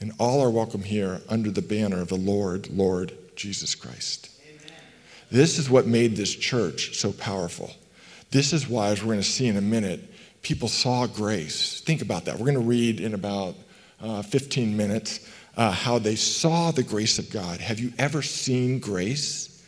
And 0.02 0.12
all 0.18 0.42
are 0.42 0.50
welcome 0.50 0.82
here 0.82 1.22
under 1.30 1.52
the 1.52 1.62
banner 1.62 2.02
of 2.02 2.08
the 2.08 2.16
Lord, 2.16 2.68
Lord 2.70 3.14
Jesus 3.36 3.76
Christ. 3.76 4.30
Amen. 4.44 4.74
This 5.30 5.60
is 5.60 5.70
what 5.70 5.86
made 5.86 6.16
this 6.16 6.34
church 6.34 6.98
so 6.98 7.12
powerful. 7.12 7.72
This 8.32 8.54
is 8.54 8.68
why, 8.68 8.88
as 8.88 9.02
we're 9.02 9.14
going 9.14 9.20
to 9.20 9.24
see 9.24 9.48
in 9.48 9.56
a 9.56 9.62
minute, 9.62 10.12
people 10.42 10.68
saw 10.68 11.06
grace. 11.06 11.82
Think 11.82 12.02
about 12.02 12.26
that. 12.26 12.36
We're 12.36 12.52
going 12.52 12.56
to 12.56 12.60
read 12.60 13.00
in 13.00 13.14
about 13.14 13.56
uh, 14.02 14.24
15 14.24 14.76
minutes 14.76 15.30
uh, 15.58 15.72
how 15.72 16.00
they 16.00 16.16
saw 16.16 16.72
the 16.72 16.84
grace 16.84 17.20
of 17.20 17.30
God. 17.30 17.60
Have 17.60 17.80
you 17.80 17.94
ever 17.98 18.22
seen 18.22 18.80
grace? 18.80 19.64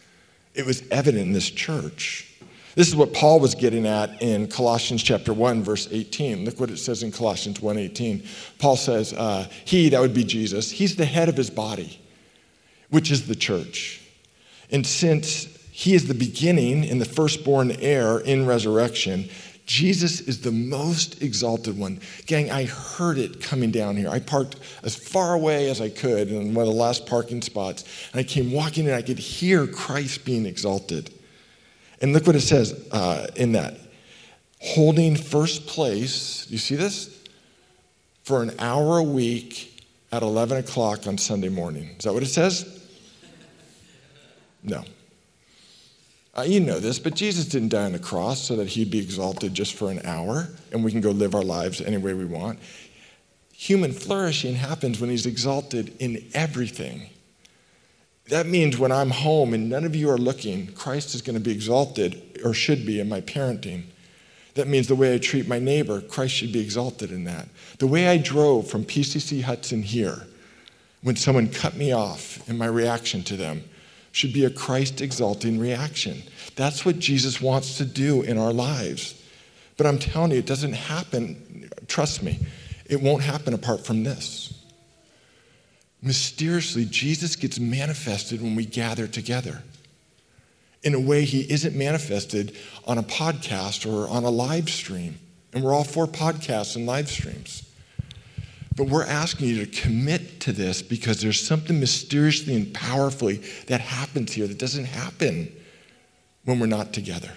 It 0.53 0.65
was 0.65 0.83
evident 0.89 1.23
in 1.23 1.33
this 1.33 1.49
church. 1.49 2.27
This 2.75 2.87
is 2.87 2.95
what 2.95 3.11
Paul 3.11 3.39
was 3.39 3.55
getting 3.55 3.87
at 3.87 4.21
in 4.21 4.47
Colossians 4.47 5.01
chapter 5.01 5.33
1, 5.33 5.63
verse 5.63 5.87
18. 5.91 6.45
Look 6.45 6.59
what 6.59 6.69
it 6.69 6.77
says 6.77 7.01
in 7.01 7.11
Colossians 7.11 7.59
1:18. 7.59 8.23
Paul 8.59 8.75
says, 8.75 9.13
uh, 9.13 9.47
He, 9.65 9.89
that 9.89 9.99
would 9.99 10.13
be 10.13 10.23
Jesus, 10.23 10.69
he's 10.69 10.95
the 10.95 11.05
head 11.05 11.27
of 11.27 11.35
his 11.35 11.49
body, 11.49 11.99
which 12.89 13.09
is 13.09 13.27
the 13.27 13.35
church. 13.35 14.01
And 14.69 14.85
since 14.85 15.47
he 15.71 15.95
is 15.95 16.07
the 16.07 16.13
beginning 16.13 16.87
and 16.87 17.01
the 17.01 17.05
firstborn 17.05 17.71
heir 17.71 18.19
in 18.19 18.45
resurrection, 18.45 19.29
Jesus 19.67 20.21
is 20.21 20.39
the 20.39 20.51
most 20.51 21.21
exalted 21.21 21.77
one. 21.77 21.99
Gang, 22.25 22.49
I 22.49 22.63
heard 22.63 23.17
it 23.17 23.41
coming 23.41 23.69
down 23.69 23.97
here. 23.97 24.09
I 24.09 24.19
parked 24.19 24.55
as 24.83 24.95
far 24.95 25.33
away 25.33 25.69
as 25.69 25.81
I 25.81 25.89
could 25.89 26.29
in 26.29 26.53
one 26.53 26.65
of 26.65 26.73
the 26.73 26.79
last 26.79 27.05
parking 27.05 27.41
spots, 27.41 27.83
and 28.13 28.19
I 28.19 28.23
came 28.23 28.53
walking 28.53 28.87
and 28.87 28.95
I 28.95 29.01
could 29.01 29.19
hear 29.19 29.67
Christ 29.67 30.23
being 30.23 30.45
exalted. 30.45 31.13
And 32.01 32.13
look 32.13 32.25
what 32.25 32.37
it 32.37 32.41
says 32.41 32.87
uh, 32.91 33.27
in 33.35 33.51
that 33.51 33.77
holding 34.61 35.17
first 35.17 35.67
place. 35.67 36.49
You 36.49 36.57
see 36.57 36.75
this? 36.75 37.25
For 38.23 38.41
an 38.41 38.53
hour 38.59 38.99
a 38.99 39.03
week 39.03 39.83
at 40.13 40.23
11 40.23 40.59
o'clock 40.59 41.07
on 41.07 41.17
Sunday 41.17 41.49
morning. 41.49 41.95
Is 41.97 42.05
that 42.05 42.13
what 42.13 42.23
it 42.23 42.27
says? 42.27 42.85
No. 44.63 44.83
Uh, 46.37 46.43
you 46.43 46.59
know 46.59 46.79
this, 46.79 46.99
but 46.99 47.15
Jesus 47.15 47.45
didn't 47.45 47.69
die 47.69 47.85
on 47.85 47.93
the 47.93 47.99
cross 47.99 48.39
so 48.39 48.55
that 48.57 48.67
he'd 48.67 48.91
be 48.91 48.99
exalted 48.99 49.55
just 49.55 49.73
for 49.73 49.89
an 49.89 49.99
hour 50.05 50.47
and 50.71 50.83
we 50.83 50.91
can 50.91 51.01
go 51.01 51.09
live 51.09 51.33
our 51.33 51.41
lives 51.41 51.81
any 51.81 51.97
way 51.97 52.13
we 52.13 52.25
want. 52.25 52.59
Human 53.53 53.91
flourishing 53.91 54.53
happens 54.53 55.01
when 55.01 55.09
he's 55.09 55.25
exalted 55.25 55.95
in 55.99 56.23
everything. 56.35 57.09
That 58.29 58.45
means 58.45 58.77
when 58.77 58.91
I'm 58.91 59.09
home 59.09 59.55
and 59.55 59.67
none 59.67 59.83
of 59.83 59.95
you 59.95 60.11
are 60.11 60.17
looking, 60.17 60.67
Christ 60.73 61.15
is 61.15 61.23
going 61.23 61.37
to 61.37 61.43
be 61.43 61.51
exalted, 61.51 62.39
or 62.43 62.53
should 62.53 62.85
be, 62.85 62.99
in 62.99 63.09
my 63.09 63.21
parenting. 63.21 63.85
That 64.53 64.67
means 64.67 64.87
the 64.87 64.95
way 64.95 65.15
I 65.15 65.17
treat 65.17 65.47
my 65.47 65.59
neighbor, 65.59 66.01
Christ 66.01 66.35
should 66.35 66.51
be 66.51 66.59
exalted 66.59 67.11
in 67.11 67.23
that. 67.23 67.47
The 67.79 67.87
way 67.87 68.09
I 68.09 68.17
drove 68.17 68.67
from 68.67 68.83
PCC 68.83 69.41
Hudson 69.41 69.81
here, 69.81 70.27
when 71.01 71.15
someone 71.15 71.49
cut 71.49 71.75
me 71.75 71.93
off 71.93 72.47
in 72.47 72.57
my 72.57 72.67
reaction 72.67 73.23
to 73.23 73.37
them, 73.37 73.63
should 74.17 74.33
be 74.33 74.45
a 74.45 74.49
Christ 74.49 74.99
exalting 74.99 75.59
reaction. 75.59 76.23
That's 76.55 76.83
what 76.83 76.97
Jesus 76.97 77.39
wants 77.39 77.77
to 77.77 77.85
do 77.85 78.23
in 78.23 78.39
our 78.39 78.51
lives. 78.51 79.13
But 79.77 79.85
I'm 79.85 79.99
telling 79.99 80.31
you, 80.31 80.39
it 80.39 80.47
doesn't 80.47 80.73
happen, 80.73 81.69
trust 81.87 82.23
me, 82.23 82.39
it 82.87 82.99
won't 82.99 83.21
happen 83.21 83.53
apart 83.53 83.85
from 83.85 84.03
this. 84.03 84.59
Mysteriously, 86.01 86.85
Jesus 86.85 87.35
gets 87.35 87.59
manifested 87.59 88.41
when 88.41 88.55
we 88.55 88.65
gather 88.65 89.05
together 89.05 89.61
in 90.81 90.95
a 90.95 90.99
way 90.99 91.23
he 91.23 91.41
isn't 91.51 91.75
manifested 91.75 92.57
on 92.87 92.97
a 92.97 93.03
podcast 93.03 93.85
or 93.85 94.09
on 94.09 94.23
a 94.23 94.31
live 94.31 94.67
stream. 94.67 95.19
And 95.53 95.63
we're 95.63 95.73
all 95.73 95.83
for 95.83 96.07
podcasts 96.07 96.75
and 96.75 96.87
live 96.87 97.07
streams. 97.07 97.69
But 98.77 98.89
we're 98.89 99.05
asking 99.05 99.47
you 99.47 99.65
to 99.65 99.81
commit 99.81 100.39
to 100.41 100.53
this 100.53 100.83
because 100.83 101.19
there's 101.19 101.41
something 101.41 101.79
mysteriously 101.79 102.55
and 102.55 102.71
powerfully 102.71 103.41
that 103.65 103.81
happens 103.81 104.33
here 104.33 104.45
that 104.45 104.59
doesn't 104.59 104.85
happen 104.85 105.51
when 106.45 106.59
we're 106.59 106.67
not 106.67 106.93
together. 106.93 107.31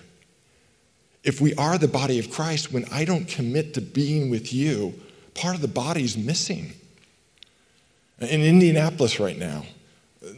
If 1.25 1.41
we 1.41 1.55
are 1.55 1.79
the 1.79 1.89
body 1.89 2.19
of 2.19 2.31
Christ, 2.31 2.73
when 2.73 2.85
I 2.93 3.07
don't 3.07 3.27
commit 3.27 3.73
to 3.75 3.81
being 3.81 4.29
with 4.29 4.53
you, 4.53 4.93
part 5.33 5.55
of 5.55 5.63
the 5.63 5.69
body's 5.69 6.17
missing. 6.17 6.75
In 8.19 8.43
Indianapolis 8.43 9.19
right 9.19 9.39
now, 9.39 9.65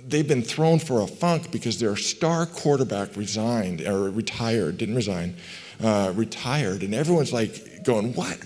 they've 0.06 0.26
been 0.26 0.42
thrown 0.42 0.78
for 0.78 1.00
a 1.00 1.08
funk 1.08 1.50
because 1.50 1.80
their 1.80 1.96
star 1.96 2.46
quarterback 2.46 3.16
resigned 3.16 3.80
or 3.80 4.08
retired, 4.08 4.78
didn't 4.78 4.94
resign, 4.94 5.34
uh, 5.82 6.12
retired. 6.14 6.84
And 6.84 6.94
everyone's 6.94 7.32
like 7.32 7.82
going, 7.82 8.14
What? 8.14 8.38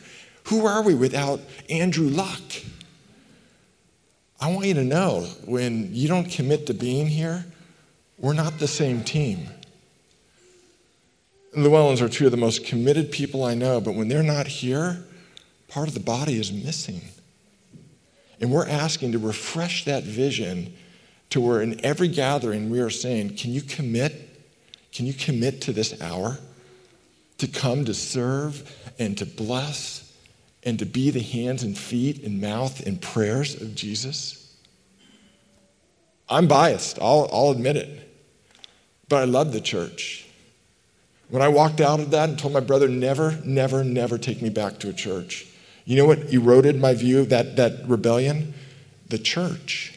Who 0.47 0.67
are 0.67 0.83
we 0.83 0.95
without 0.95 1.41
Andrew 1.69 2.07
Luck? 2.07 2.41
I 4.41 4.53
want 4.53 4.67
you 4.67 4.75
to 4.75 4.85
know 4.85 5.23
when 5.45 5.93
you 5.93 6.07
don't 6.07 6.31
commit 6.31 6.67
to 6.67 6.75
being 6.75 7.09
here, 7.09 7.45
we're 8.19 8.33
not 8.33 8.61
the 8.61 8.69
same 8.69 9.03
team. 9.03 9.49
And 11.53 11.65
Llewellyns 11.65 12.01
are 12.01 12.09
two 12.09 12.27
of 12.27 12.31
the 12.31 12.37
most 12.37 12.65
committed 12.65 13.11
people 13.11 13.43
I 13.43 13.55
know, 13.55 13.81
but 13.81 13.97
when 13.97 14.07
they're 14.07 14.23
not 14.23 14.47
here, 14.47 15.05
part 15.67 15.89
of 15.89 15.95
the 15.95 16.01
body 16.01 16.39
is 16.39 16.53
missing. 16.53 17.01
And 18.41 18.53
we're 18.53 18.69
asking 18.69 19.13
to 19.13 19.19
refresh 19.19 19.85
that 19.87 20.05
vision 20.05 20.75
to 21.31 21.41
where 21.41 21.61
in 21.61 21.85
every 21.85 22.09
gathering 22.09 22.71
we 22.71 22.79
are 22.79 22.91
saying, 22.91 23.37
Can 23.37 23.53
you 23.53 23.63
commit? 23.63 24.47
Can 24.93 25.07
you 25.07 25.13
commit 25.13 25.61
to 25.63 25.73
this 25.73 26.01
hour? 26.01 26.39
To 27.39 27.49
come 27.49 27.85
to 27.87 27.95
serve 27.95 28.73
and 28.99 29.19
to 29.19 29.27
bless 29.27 30.06
and 30.67 30.79
to 30.81 30.85
be 30.85 31.11
the 31.11 31.21
hands 31.21 31.63
and 31.63 31.79
feet 31.79 32.23
and 32.25 32.41
mouth 32.41 32.85
and 32.85 33.01
prayers 33.01 33.61
of 33.63 33.75
Jesus? 33.75 34.55
I'm 36.29 36.49
biased, 36.49 36.99
I'll, 37.01 37.31
I'll 37.33 37.51
admit 37.53 37.77
it. 37.77 38.03
But 39.09 39.23
I 39.23 39.25
love 39.25 39.53
the 39.53 39.61
church. 39.61 40.27
When 41.29 41.41
I 41.41 41.49
walked 41.49 41.81
out 41.81 42.01
of 42.01 42.11
that 42.11 42.29
and 42.29 42.39
told 42.39 42.53
my 42.53 42.61
brother, 42.61 42.89
never, 42.89 43.39
never, 43.45 43.85
never 43.85 44.19
take 44.19 44.43
me 44.43 44.49
back 44.49 44.79
to 44.81 44.89
a 44.89 44.93
church, 44.93 45.47
you 45.85 45.97
know 45.97 46.07
what 46.07 46.33
eroded 46.33 46.81
my 46.81 46.95
view 46.95 47.21
of 47.21 47.29
that, 47.29 47.57
that 47.57 47.89
rebellion? 47.89 48.55
The 49.09 49.19
church. 49.19 49.95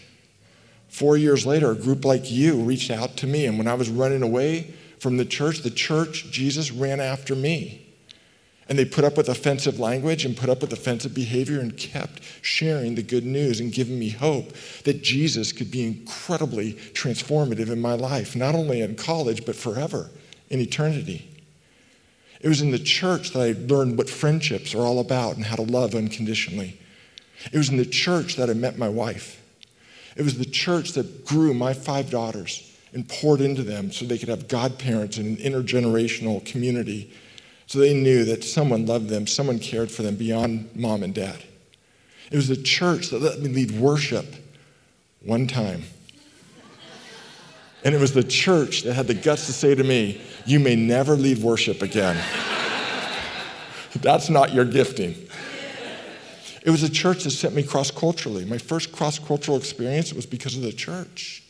Four 0.88 1.17
years 1.17 1.45
later, 1.47 1.71
a 1.71 1.75
group 1.75 2.05
like 2.05 2.29
you 2.32 2.62
reached 2.62 2.91
out 2.91 3.17
to 3.17 3.27
me, 3.27 3.47
and 3.47 3.58
when 3.58 3.67
I 3.67 3.73
was 3.73 3.89
running 3.89 4.21
away 4.21 4.73
from 4.99 5.17
the 5.17 5.25
church, 5.25 5.60
the 5.60 5.71
church, 5.71 6.29
Jesus 6.29 6.71
ran 6.71 6.99
after 6.99 7.36
me. 7.36 7.88
And 8.69 8.77
they 8.77 8.86
put 8.86 9.03
up 9.03 9.17
with 9.17 9.27
offensive 9.27 9.79
language 9.79 10.25
and 10.25 10.38
put 10.38 10.47
up 10.47 10.62
with 10.62 10.71
offensive 10.71 11.15
behavior 11.15 11.60
and 11.60 11.75
kept 11.75 12.21
sharing 12.43 12.93
the 12.93 13.01
good 13.01 13.25
news 13.25 13.60
and 13.60 13.73
giving 13.73 13.97
me 13.97 14.10
hope 14.10 14.53
that 14.84 15.01
Jesus 15.01 15.51
could 15.51 15.71
be 15.71 15.86
incredibly 15.86 16.73
transformative 16.73 17.71
in 17.71 17.82
my 17.82 17.95
life, 17.95 18.36
not 18.36 18.53
only 18.53 18.82
in 18.82 18.95
college, 18.95 19.43
but 19.43 19.55
forever 19.55 20.12
in 20.49 20.60
eternity. 20.60 21.29
It 22.41 22.47
was 22.47 22.62
in 22.62 22.69
the 22.69 22.79
church 22.79 23.32
that 23.32 23.41
I 23.41 23.55
learned 23.67 23.97
what 23.97 24.10
friendships 24.10 24.75
are 24.75 24.82
all 24.82 24.99
about 24.99 25.36
and 25.36 25.45
how 25.45 25.55
to 25.55 25.63
love 25.63 25.95
unconditionally. 25.95 26.79
It 27.51 27.58
was 27.58 27.69
in 27.69 27.77
the 27.77 27.86
church 27.86 28.36
that 28.36 28.49
I 28.49 28.53
met 28.53 28.77
my 28.77 28.88
wife. 28.88 29.43
It 30.15 30.21
was 30.21 30.38
the 30.38 30.45
church 30.45 30.93
that 30.93 31.25
grew 31.25 31.53
my 31.53 31.73
five 31.73 32.10
daughters 32.10 32.71
and 32.93 33.08
poured 33.08 33.41
into 33.41 33.63
them 33.63 33.91
so 33.91 34.05
they 34.05 34.17
could 34.17 34.29
have 34.29 34.47
godparents 34.47 35.17
and 35.17 35.38
an 35.38 35.43
intergenerational 35.43 36.45
community 36.45 37.12
so 37.69 37.77
they 37.77 37.93
knew 37.93 38.25
that 38.25 38.43
someone 38.43 38.88
loved 38.88 39.10
them, 39.10 39.27
someone 39.27 39.60
cared 39.60 39.91
for 39.91 40.01
them 40.01 40.15
beyond 40.15 40.75
mom 40.75 41.03
and 41.03 41.13
dad. 41.13 41.43
It 42.32 42.36
was 42.36 42.47
the 42.47 42.58
church 42.58 43.10
that 43.10 43.21
let 43.21 43.39
me 43.41 43.47
lead 43.47 43.79
worship 43.79 44.25
one 45.21 45.45
time. 45.45 45.84
And 47.84 47.93
it 47.93 48.01
was 48.01 48.12
the 48.12 48.23
church 48.23 48.82
that 48.84 48.95
had 48.95 49.05
the 49.05 49.13
guts 49.13 49.45
to 49.45 49.53
say 49.53 49.75
to 49.75 49.84
me, 49.84 50.19
You 50.47 50.60
may 50.60 50.75
never 50.75 51.15
lead 51.15 51.43
worship 51.43 51.84
again. 51.84 52.17
That's 54.01 54.32
not 54.32 54.51
your 54.51 54.65
gifting. 54.65 55.13
It 56.63 56.71
was 56.71 56.82
a 56.82 56.89
church 56.89 57.23
that 57.25 57.29
sent 57.29 57.53
me 57.53 57.62
cross 57.62 57.91
culturally. 57.91 58.45
My 58.45 58.58
first 58.58 58.91
cross 58.91 59.19
cultural 59.19 59.58
experience 59.58 60.12
was 60.12 60.25
because 60.25 60.55
of 60.55 60.63
the 60.63 60.73
church. 60.73 61.43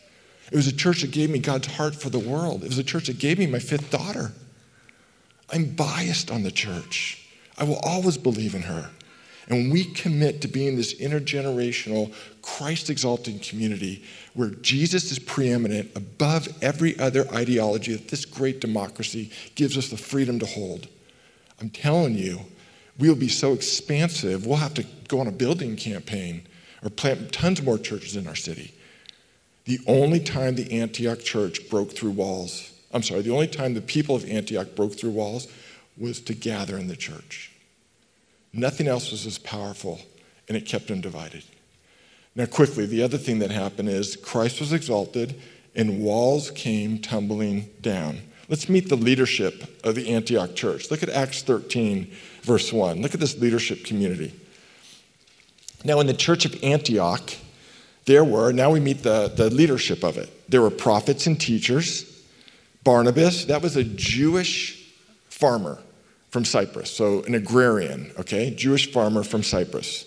It 0.52 0.58
was 0.58 0.68
a 0.68 0.76
church 0.76 1.02
that 1.02 1.12
gave 1.12 1.30
me 1.30 1.40
God's 1.40 1.68
heart 1.68 1.96
for 1.96 2.10
the 2.10 2.20
world. 2.20 2.66
It 2.66 2.68
was 2.68 2.78
a 2.78 2.84
church 2.84 3.08
that 3.08 3.20
gave 3.20 3.40
me 3.40 3.48
my 3.48 3.60
fifth 3.60 3.90
daughter. 3.90 4.34
I'm 5.52 5.66
biased 5.66 6.32
on 6.32 6.44
the 6.44 6.52
church. 6.52 7.28
I 7.58 7.64
will 7.64 7.80
always 7.80 8.18
believe 8.18 8.56
in 8.56 8.62
her. 8.64 8.90
And 9.50 9.72
we 9.72 9.84
commit 9.84 10.42
to 10.42 10.48
being 10.48 10.76
this 10.76 10.94
intergenerational, 11.00 12.14
Christ 12.44 12.90
exalting 12.92 13.40
community 13.40 14.04
where 14.36 14.50
Jesus 14.50 15.12
is 15.12 15.18
preeminent 15.18 15.90
above 15.96 16.48
every 16.62 16.98
other 17.00 17.28
ideology 17.34 17.94
that 17.94 18.10
this 18.10 18.26
great 18.26 18.62
democracy 18.62 19.32
gives 19.56 19.76
us 19.76 19.90
the 19.90 19.98
freedom 19.98 20.38
to 20.40 20.46
hold. 20.46 20.88
I'm 21.60 21.72
telling 21.72 22.16
you, 22.16 22.42
we'll 23.00 23.16
be 23.16 23.28
so 23.28 23.54
expansive, 23.54 24.46
we'll 24.46 24.58
have 24.58 24.76
to 24.76 24.86
go 25.08 25.20
on 25.20 25.28
a 25.28 25.32
building 25.32 25.76
campaign 25.76 26.44
or 26.84 26.92
plant 26.92 27.34
tons 27.34 27.62
more 27.62 27.80
churches 27.80 28.16
in 28.16 28.28
our 28.28 28.36
city. 28.36 28.74
The 29.66 29.80
only 29.88 30.20
time 30.20 30.56
the 30.56 30.80
Antioch 30.80 31.20
church 31.20 31.70
broke 31.70 31.92
through 31.92 32.12
walls, 32.12 32.72
I'm 32.92 33.04
sorry, 33.04 33.22
the 33.22 33.34
only 33.34 33.48
time 33.48 33.74
the 33.74 33.82
people 33.82 34.16
of 34.16 34.30
Antioch 34.30 34.76
broke 34.76 34.98
through 34.98 35.12
walls 35.12 35.48
was 35.98 36.20
to 36.22 36.34
gather 36.34 36.78
in 36.78 36.88
the 36.88 36.96
church. 36.96 37.52
Nothing 38.52 38.88
else 38.88 39.12
was 39.12 39.26
as 39.26 39.38
powerful, 39.38 40.00
and 40.48 40.58
it 40.58 40.66
kept 40.66 40.88
them 40.88 41.02
divided. 41.02 41.44
Now, 42.36 42.46
quickly, 42.46 42.86
the 42.86 43.04
other 43.04 43.18
thing 43.18 43.40
that 43.40 43.52
happened 43.52 43.90
is 43.90 44.16
Christ 44.16 44.60
was 44.60 44.74
exalted 44.74 45.40
and 45.76 46.02
walls 46.02 46.52
came 46.52 47.00
tumbling 47.00 47.70
down. 47.82 48.20
Let's 48.48 48.68
meet 48.68 48.90
the 48.90 48.96
leadership 48.96 49.86
of 49.86 49.94
the 49.94 50.10
Antioch 50.10 50.56
church. 50.56 50.90
Look 50.90 51.04
at 51.04 51.10
Acts 51.10 51.44
13, 51.44 52.12
verse 52.42 52.74
1. 52.74 53.02
Look 53.02 53.14
at 53.14 53.20
this 53.20 53.38
leadership 53.38 53.86
community. 53.86 54.34
Now, 55.84 56.00
in 56.00 56.08
the 56.08 56.14
church 56.14 56.46
of 56.46 56.62
Antioch, 56.64 57.32
there 58.06 58.24
were, 58.24 58.52
now 58.52 58.72
we 58.72 58.80
meet 58.80 59.04
the, 59.04 59.32
the 59.36 59.50
leadership 59.50 60.04
of 60.04 60.18
it. 60.18 60.50
There 60.50 60.62
were 60.62 60.72
prophets 60.72 61.28
and 61.28 61.40
teachers. 61.40 62.09
Barnabas, 62.84 63.46
that 63.46 63.62
was 63.62 63.76
a 63.76 63.84
Jewish 63.84 64.94
farmer 65.30 65.80
from 66.30 66.46
Cyprus, 66.46 66.92
so 66.92 67.24
an 67.24 67.34
agrarian, 67.34 68.12
okay, 68.20 68.52
Jewish 68.52 68.92
farmer 68.92 69.24
from 69.24 69.44
Cyprus. 69.44 70.06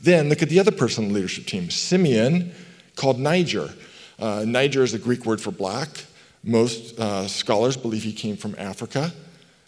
Then 0.00 0.28
look 0.28 0.42
at 0.42 0.48
the 0.48 0.60
other 0.60 0.70
person 0.70 1.04
on 1.04 1.08
the 1.08 1.14
leadership 1.14 1.46
team, 1.46 1.70
Simeon, 1.70 2.52
called 2.96 3.18
Niger. 3.18 3.70
Uh, 4.18 4.44
Niger 4.46 4.82
is 4.82 4.94
a 4.94 4.98
Greek 4.98 5.26
word 5.26 5.40
for 5.40 5.50
black. 5.50 5.88
Most 6.42 6.98
uh, 6.98 7.26
scholars 7.28 7.76
believe 7.76 8.02
he 8.02 8.12
came 8.12 8.36
from 8.36 8.54
Africa. 8.58 9.12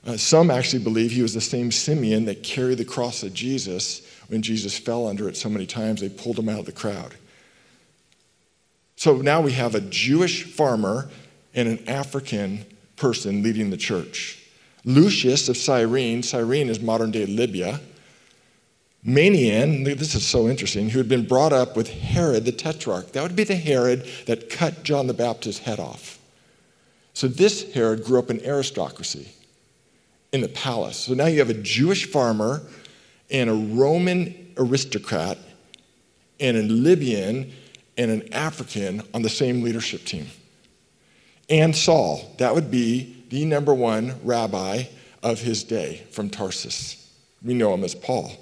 Uh, 0.07 0.17
some 0.17 0.51
actually 0.51 0.83
believe 0.83 1.11
he 1.11 1.23
was 1.23 1.35
the 1.35 1.41
same 1.41 1.71
Simeon 1.71 2.25
that 2.25 2.43
carried 2.43 2.79
the 2.79 2.85
cross 2.85 3.23
of 3.23 3.35
Jesus 3.35 4.07
when 4.29 4.41
Jesus 4.41 4.79
fell 4.79 5.07
under 5.07 5.29
it 5.29 5.37
so 5.37 5.49
many 5.49 5.67
times 5.67 6.01
they 6.01 6.09
pulled 6.09 6.39
him 6.39 6.49
out 6.49 6.61
of 6.61 6.67
the 6.67 6.73
crowd. 6.73 7.15
So 8.97 9.17
now 9.17 9.41
we 9.41 9.53
have 9.53 9.75
a 9.75 9.81
Jewish 9.81 10.45
farmer 10.45 11.11
and 11.55 11.69
an 11.69 11.89
African 11.89 12.65
person 12.97 13.43
leading 13.43 13.71
the 13.71 13.77
church. 13.77 14.39
Lucius 14.85 15.49
of 15.49 15.57
Cyrene, 15.57 16.23
Cyrene 16.23 16.69
is 16.69 16.81
modern 16.81 17.11
day 17.11 17.27
Libya. 17.27 17.81
Manaen, 19.07 19.85
this 19.85 20.15
is 20.15 20.27
so 20.27 20.49
interesting, 20.49 20.91
who 20.91 20.99
had 20.99 21.09
been 21.09 21.27
brought 21.27 21.53
up 21.53 21.77
with 21.77 21.89
Herod 21.89 22.45
the 22.45 22.53
Tetrarch. 22.53 23.13
That 23.13 23.23
would 23.23 23.37
be 23.37 23.45
the 23.45 23.57
Herod 23.57 24.07
that 24.27 24.51
cut 24.51 24.83
John 24.83 25.07
the 25.07 25.15
Baptist's 25.15 25.63
head 25.63 25.81
off. 25.81 26.19
So 27.15 27.27
this 27.27 27.73
Herod 27.73 28.05
grew 28.05 28.19
up 28.19 28.31
in 28.31 28.41
aristocracy 28.45 29.29
in 30.33 30.43
the 30.43 30.49
palace. 30.49 30.97
So 30.99 31.15
now 31.15 31.27
you 31.27 31.39
have 31.39 31.51
a 31.51 31.55
Jewish 31.55 32.07
farmer 32.07 32.63
and 33.31 33.51
a 33.51 33.55
Roman 33.55 34.53
aristocrat 34.57 35.39
and 36.39 36.57
a 36.57 36.63
Libyan 36.63 37.53
and 37.97 38.11
an 38.11 38.33
African 38.33 39.03
on 39.13 39.23
the 39.23 39.29
same 39.29 39.63
leadership 39.63 40.05
team. 40.05 40.27
And 41.51 41.75
Saul, 41.75 42.33
that 42.39 42.55
would 42.55 42.71
be 42.71 43.25
the 43.29 43.45
number 43.45 43.75
one 43.75 44.15
rabbi 44.23 44.85
of 45.23 45.41
his 45.41 45.65
day 45.65 46.07
from 46.11 46.31
Tarsus. 46.31 47.11
We 47.45 47.55
know 47.55 47.75
him 47.75 47.85
as 47.85 47.95
Paul. 47.95 48.33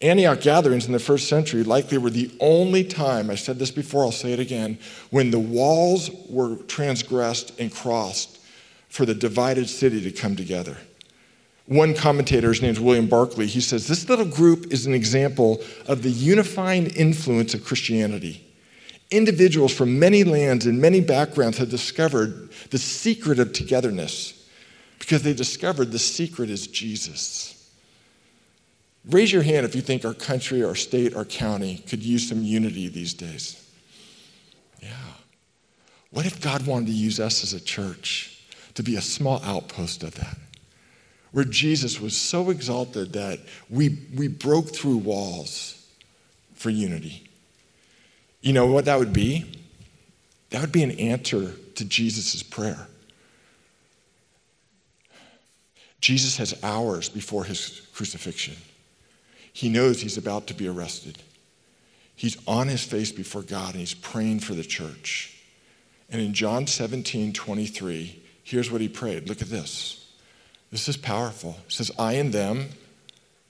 Antioch 0.00 0.40
gatherings 0.40 0.86
in 0.86 0.92
the 0.92 0.98
first 0.98 1.28
century 1.28 1.64
likely 1.64 1.98
were 1.98 2.10
the 2.10 2.30
only 2.40 2.84
time, 2.84 3.30
I 3.30 3.36
said 3.36 3.58
this 3.58 3.70
before, 3.70 4.04
I'll 4.04 4.12
say 4.12 4.32
it 4.32 4.40
again, 4.40 4.78
when 5.10 5.30
the 5.30 5.38
walls 5.38 6.10
were 6.28 6.56
transgressed 6.64 7.58
and 7.58 7.72
crossed 7.72 8.38
for 8.88 9.06
the 9.06 9.14
divided 9.14 9.68
city 9.68 10.00
to 10.02 10.10
come 10.10 10.36
together. 10.36 10.76
One 11.66 11.94
commentator, 11.94 12.48
his 12.48 12.60
name 12.60 12.72
is 12.72 12.80
William 12.80 13.06
Barclay, 13.06 13.46
he 13.46 13.60
says 13.60 13.88
this 13.88 14.08
little 14.08 14.26
group 14.26 14.72
is 14.72 14.86
an 14.86 14.94
example 14.94 15.62
of 15.86 16.02
the 16.02 16.10
unifying 16.10 16.86
influence 16.88 17.54
of 17.54 17.64
Christianity. 17.64 18.44
Individuals 19.14 19.72
from 19.72 20.00
many 20.00 20.24
lands 20.24 20.66
and 20.66 20.80
many 20.80 21.00
backgrounds 21.00 21.58
have 21.58 21.70
discovered 21.70 22.50
the 22.70 22.78
secret 22.78 23.38
of 23.38 23.52
togetherness 23.52 24.48
because 24.98 25.22
they 25.22 25.32
discovered 25.32 25.92
the 25.92 26.00
secret 26.00 26.50
is 26.50 26.66
Jesus. 26.66 27.70
Raise 29.08 29.32
your 29.32 29.42
hand 29.42 29.64
if 29.66 29.76
you 29.76 29.82
think 29.82 30.04
our 30.04 30.14
country, 30.14 30.64
our 30.64 30.74
state, 30.74 31.14
our 31.14 31.24
county 31.24 31.76
could 31.86 32.02
use 32.02 32.28
some 32.28 32.42
unity 32.42 32.88
these 32.88 33.14
days. 33.14 33.64
Yeah. 34.82 34.88
What 36.10 36.26
if 36.26 36.40
God 36.40 36.66
wanted 36.66 36.86
to 36.86 36.92
use 36.92 37.20
us 37.20 37.44
as 37.44 37.52
a 37.52 37.60
church 37.60 38.42
to 38.74 38.82
be 38.82 38.96
a 38.96 39.00
small 39.00 39.40
outpost 39.44 40.02
of 40.02 40.16
that? 40.16 40.38
Where 41.30 41.44
Jesus 41.44 42.00
was 42.00 42.16
so 42.16 42.50
exalted 42.50 43.12
that 43.12 43.38
we, 43.70 43.98
we 44.16 44.26
broke 44.26 44.74
through 44.74 44.96
walls 44.96 45.86
for 46.54 46.70
unity. 46.70 47.28
You 48.44 48.52
know 48.52 48.66
what 48.66 48.84
that 48.84 48.98
would 48.98 49.14
be? 49.14 49.50
That 50.50 50.60
would 50.60 50.70
be 50.70 50.82
an 50.82 50.90
answer 50.90 51.52
to 51.76 51.84
Jesus' 51.86 52.42
prayer. 52.42 52.88
Jesus 55.98 56.36
has 56.36 56.54
hours 56.62 57.08
before 57.08 57.44
his 57.44 57.80
crucifixion. 57.94 58.56
He 59.50 59.70
knows 59.70 60.02
he's 60.02 60.18
about 60.18 60.46
to 60.48 60.54
be 60.54 60.68
arrested. 60.68 61.22
He's 62.16 62.36
on 62.46 62.68
his 62.68 62.84
face 62.84 63.10
before 63.12 63.40
God 63.40 63.70
and 63.70 63.80
he's 63.80 63.94
praying 63.94 64.40
for 64.40 64.52
the 64.52 64.62
church. 64.62 65.40
And 66.10 66.20
in 66.20 66.34
John 66.34 66.66
17, 66.66 67.32
23, 67.32 68.22
here's 68.42 68.70
what 68.70 68.82
he 68.82 68.88
prayed. 68.90 69.26
Look 69.26 69.40
at 69.40 69.48
this. 69.48 70.12
This 70.70 70.86
is 70.86 70.98
powerful. 70.98 71.56
It 71.66 71.72
says, 71.72 71.90
I 71.98 72.12
and 72.12 72.30
them, 72.30 72.68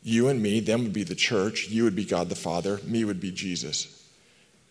you 0.05 0.29
and 0.29 0.41
me, 0.41 0.61
them 0.61 0.85
would 0.85 0.93
be 0.93 1.03
the 1.03 1.17
church, 1.17 1.67
you 1.69 1.83
would 1.83 1.97
be 1.97 2.05
God 2.05 2.29
the 2.29 2.37
Father, 2.37 2.79
me 2.85 3.05
would 3.05 3.19
be 3.19 3.33
Jesus. 3.33 4.04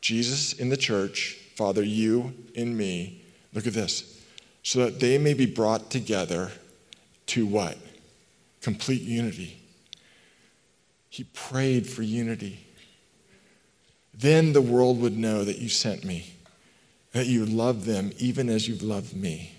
Jesus 0.03 0.51
in 0.51 0.67
the 0.67 0.75
church, 0.75 1.37
Father, 1.55 1.81
you 1.81 2.33
in 2.55 2.75
me. 2.75 3.23
Look 3.53 3.65
at 3.65 3.73
this. 3.73 4.21
So 4.61 4.79
that 4.79 4.99
they 4.99 5.17
may 5.17 5.33
be 5.33 5.45
brought 5.45 5.89
together 5.89 6.51
to 7.27 7.45
what? 7.45 7.77
Complete 8.61 9.01
unity. 9.01 9.61
He 11.09 11.23
prayed 11.23 11.87
for 11.87 12.01
unity. 12.01 12.59
Then 14.13 14.51
the 14.51 14.61
world 14.61 14.99
would 14.99 15.17
know 15.17 15.45
that 15.45 15.59
you 15.59 15.69
sent 15.69 16.03
me, 16.03 16.33
that 17.13 17.27
you 17.27 17.45
love 17.45 17.85
them 17.85 18.11
even 18.17 18.49
as 18.49 18.67
you've 18.67 18.83
loved 18.83 19.15
me. 19.15 19.53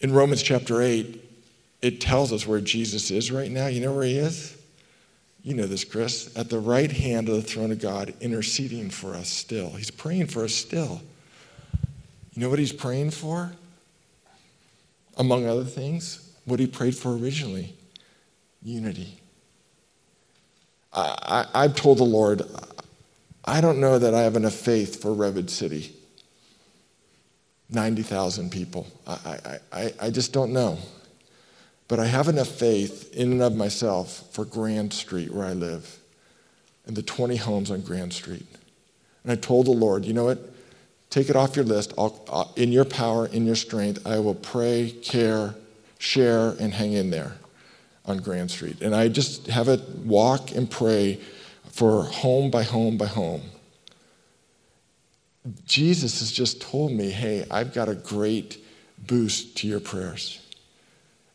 In 0.00 0.14
Romans 0.14 0.42
chapter 0.42 0.80
8, 0.80 1.22
it 1.82 2.00
tells 2.00 2.32
us 2.32 2.46
where 2.46 2.60
Jesus 2.60 3.10
is 3.10 3.30
right 3.30 3.50
now. 3.50 3.66
You 3.66 3.82
know 3.82 3.92
where 3.92 4.04
he 4.04 4.16
is? 4.16 4.56
You 5.42 5.54
know 5.54 5.66
this, 5.66 5.84
Chris. 5.84 6.36
At 6.36 6.50
the 6.50 6.58
right 6.58 6.90
hand 6.90 7.28
of 7.28 7.34
the 7.34 7.42
throne 7.42 7.72
of 7.72 7.80
God, 7.80 8.14
interceding 8.20 8.90
for 8.90 9.14
us 9.14 9.28
still. 9.28 9.70
He's 9.70 9.90
praying 9.90 10.26
for 10.26 10.44
us 10.44 10.54
still. 10.54 11.00
You 12.32 12.42
know 12.42 12.48
what 12.48 12.58
he's 12.58 12.72
praying 12.72 13.10
for? 13.10 13.52
Among 15.16 15.46
other 15.46 15.64
things, 15.64 16.32
what 16.44 16.60
he 16.60 16.66
prayed 16.66 16.96
for 16.96 17.16
originally 17.16 17.74
unity. 18.62 19.18
I, 20.92 21.46
I, 21.52 21.62
have 21.62 21.74
told 21.74 21.98
the 21.98 22.04
Lord, 22.04 22.42
I 23.44 23.60
don't 23.60 23.80
know 23.80 23.98
that 23.98 24.14
I 24.14 24.22
have 24.22 24.36
enough 24.36 24.54
faith 24.54 25.02
for 25.02 25.12
Redwood 25.12 25.50
City. 25.50 25.94
90,000 27.70 28.50
people. 28.50 28.86
I, 29.06 29.58
I, 29.72 29.92
I 30.00 30.10
just 30.10 30.32
don't 30.32 30.52
know. 30.52 30.78
But 31.92 32.00
I 32.00 32.06
have 32.06 32.28
enough 32.28 32.48
faith 32.48 33.12
in 33.12 33.32
and 33.32 33.42
of 33.42 33.54
myself 33.54 34.24
for 34.32 34.46
Grand 34.46 34.94
Street, 34.94 35.30
where 35.30 35.44
I 35.44 35.52
live, 35.52 35.98
and 36.86 36.96
the 36.96 37.02
20 37.02 37.36
homes 37.36 37.70
on 37.70 37.82
Grand 37.82 38.14
Street. 38.14 38.46
And 39.22 39.30
I 39.30 39.34
told 39.34 39.66
the 39.66 39.72
Lord, 39.72 40.06
you 40.06 40.14
know 40.14 40.24
what? 40.24 40.38
Take 41.10 41.28
it 41.28 41.36
off 41.36 41.54
your 41.54 41.66
list. 41.66 41.92
I'll, 41.98 42.50
in 42.56 42.72
your 42.72 42.86
power, 42.86 43.26
in 43.26 43.44
your 43.44 43.56
strength, 43.56 44.06
I 44.06 44.20
will 44.20 44.34
pray, 44.34 44.94
care, 45.02 45.54
share, 45.98 46.56
and 46.58 46.72
hang 46.72 46.94
in 46.94 47.10
there 47.10 47.34
on 48.06 48.20
Grand 48.20 48.50
Street. 48.50 48.80
And 48.80 48.94
I 48.94 49.08
just 49.08 49.48
have 49.48 49.68
it 49.68 49.86
walk 49.98 50.50
and 50.52 50.70
pray 50.70 51.20
for 51.72 52.04
home 52.04 52.50
by 52.50 52.62
home 52.62 52.96
by 52.96 53.04
home. 53.08 53.42
Jesus 55.66 56.20
has 56.20 56.32
just 56.32 56.62
told 56.62 56.90
me, 56.90 57.10
hey, 57.10 57.44
I've 57.50 57.74
got 57.74 57.90
a 57.90 57.94
great 57.94 58.64
boost 58.96 59.58
to 59.58 59.68
your 59.68 59.80
prayers. 59.80 60.41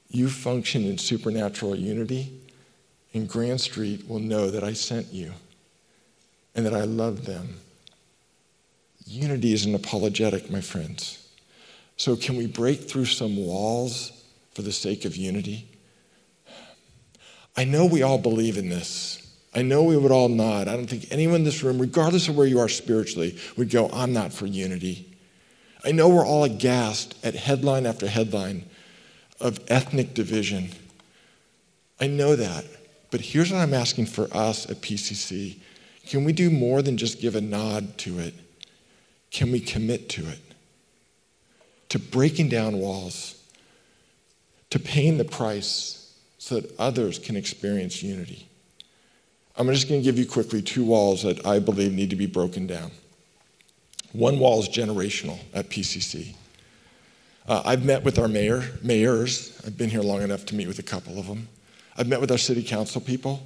You 0.10 0.30
function 0.30 0.86
in 0.86 0.98
supernatural 0.98 1.76
unity, 1.76 2.32
and 3.14 3.28
Grand 3.28 3.60
Street 3.62 4.08
will 4.08 4.20
know 4.20 4.50
that 4.50 4.64
I 4.64 4.74
sent 4.74 5.14
you 5.14 5.34
and 6.56 6.66
that 6.66 6.74
I 6.74 6.84
love 6.84 7.26
them. 7.26 7.60
Unity 9.06 9.54
is 9.54 9.66
an 9.66 9.76
apologetic, 9.76 10.50
my 10.50 10.62
friends. 10.62 11.28
So, 11.98 12.16
can 12.16 12.36
we 12.38 12.48
break 12.48 12.90
through 12.90 13.06
some 13.06 13.38
walls 13.38 14.12
for 14.54 14.62
the 14.62 14.72
sake 14.72 15.06
of 15.06 15.16
unity? 15.16 15.68
I 17.56 17.64
know 17.64 17.86
we 17.86 18.04
all 18.04 18.20
believe 18.20 18.58
in 18.58 18.70
this. 18.70 19.24
I 19.56 19.64
know 19.64 19.84
we 19.84 19.98
would 19.98 20.12
all 20.12 20.30
nod. 20.30 20.68
I 20.68 20.76
don't 20.76 20.88
think 20.88 21.08
anyone 21.10 21.38
in 21.38 21.44
this 21.44 21.64
room, 21.64 21.80
regardless 21.80 22.28
of 22.28 22.36
where 22.38 22.46
you 22.46 22.60
are 22.60 22.70
spiritually, 22.70 23.38
would 23.58 23.72
go, 23.72 23.90
I'm 23.90 24.14
not 24.14 24.32
for 24.32 24.46
unity. 24.46 25.18
I 25.84 25.92
know 25.92 26.10
we're 26.10 26.26
all 26.26 26.44
aghast 26.44 27.16
at 27.26 27.34
headline 27.34 27.86
after 27.86 28.08
headline 28.08 28.66
of 29.40 29.60
ethnic 29.68 30.14
division. 30.14 30.70
I 32.00 32.08
know 32.08 32.36
that. 32.36 32.66
But 33.10 33.22
here's 33.22 33.52
what 33.52 33.60
I'm 33.60 33.74
asking 33.74 34.08
for 34.08 34.28
us 34.36 34.70
at 34.70 34.82
PCC 34.82 35.58
can 36.08 36.24
we 36.24 36.32
do 36.32 36.50
more 36.50 36.82
than 36.82 36.96
just 36.96 37.20
give 37.20 37.36
a 37.36 37.42
nod 37.42 37.98
to 38.00 38.20
it? 38.20 38.34
Can 39.30 39.52
we 39.52 39.60
commit 39.60 40.08
to 40.10 40.30
it? 40.30 40.40
To 41.90 42.00
breaking 42.00 42.48
down 42.48 42.80
walls, 42.80 43.44
to 44.70 44.80
paying 44.80 45.18
the 45.18 45.26
price 45.26 46.16
so 46.38 46.62
that 46.62 46.80
others 46.80 47.20
can 47.20 47.36
experience 47.36 48.02
unity. 48.02 48.48
I'm 49.58 49.68
just 49.68 49.90
going 49.90 50.00
to 50.00 50.06
give 50.06 50.18
you 50.18 50.26
quickly 50.26 50.62
two 50.62 50.86
walls 50.86 51.24
that 51.24 51.46
I 51.46 51.60
believe 51.60 51.92
need 51.92 52.12
to 52.12 52.16
be 52.16 52.26
broken 52.26 52.68
down. 52.68 52.92
One 54.14 54.40
wall 54.40 54.62
is 54.62 54.70
generational 54.70 55.40
at 55.54 55.70
PCC. 55.70 56.36
Uh, 57.48 57.62
I've 57.64 57.86
met 57.86 58.04
with 58.04 58.20
our 58.20 58.28
mayor, 58.28 58.64
mayors. 58.84 59.58
I've 59.66 59.78
been 59.78 59.90
here 59.90 60.02
long 60.02 60.22
enough 60.22 60.46
to 60.48 60.56
meet 60.56 60.68
with 60.68 60.80
a 60.80 60.84
couple 60.84 61.18
of 61.18 61.28
them. 61.28 61.48
I've 61.98 62.08
met 62.08 62.20
with 62.20 62.30
our 62.30 62.38
city 62.38 62.62
council 62.62 63.00
people. 63.00 63.42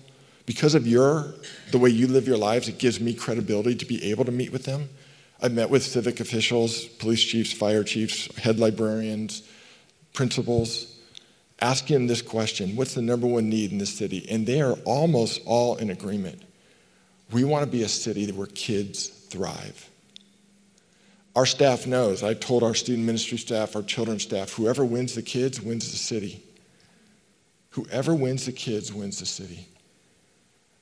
Because 0.47 0.73
of 0.73 0.87
your, 0.87 1.35
the 1.69 1.77
way 1.77 1.91
you 1.91 2.07
live 2.07 2.27
your 2.27 2.37
lives, 2.37 2.67
it 2.67 2.79
gives 2.79 2.99
me 2.99 3.13
credibility 3.13 3.75
to 3.75 3.85
be 3.85 4.03
able 4.09 4.25
to 4.25 4.31
meet 4.31 4.51
with 4.51 4.65
them. 4.65 4.89
I've 5.39 5.53
met 5.53 5.69
with 5.69 5.83
civic 5.83 6.19
officials, 6.19 6.85
police 6.85 7.23
chiefs, 7.23 7.53
fire 7.53 7.83
chiefs, 7.83 8.35
head 8.37 8.59
librarians, 8.59 9.43
principals 10.13 10.97
asking 11.61 11.93
them 11.93 12.07
this 12.07 12.23
question 12.23 12.75
what's 12.75 12.95
the 12.95 13.01
number 13.03 13.27
one 13.27 13.49
need 13.49 13.71
in 13.71 13.77
this 13.77 13.95
city? 13.95 14.25
And 14.31 14.47
they 14.47 14.61
are 14.61 14.73
almost 14.83 15.41
all 15.45 15.75
in 15.77 15.91
agreement. 15.91 16.41
We 17.31 17.43
want 17.43 17.65
to 17.65 17.71
be 17.71 17.83
a 17.83 17.87
city 17.87 18.29
where 18.31 18.47
kids 18.47 19.07
thrive. 19.07 19.90
Our 21.35 21.45
staff 21.45 21.87
knows, 21.87 22.23
I 22.23 22.33
told 22.33 22.61
our 22.61 22.73
student 22.73 23.05
ministry 23.05 23.37
staff, 23.37 23.75
our 23.75 23.81
children's 23.81 24.23
staff, 24.23 24.51
whoever 24.53 24.83
wins 24.83 25.15
the 25.15 25.21
kids 25.21 25.61
wins 25.61 25.89
the 25.91 25.97
city. 25.97 26.43
Whoever 27.71 28.13
wins 28.13 28.45
the 28.45 28.51
kids 28.51 28.93
wins 28.93 29.19
the 29.19 29.25
city. 29.25 29.67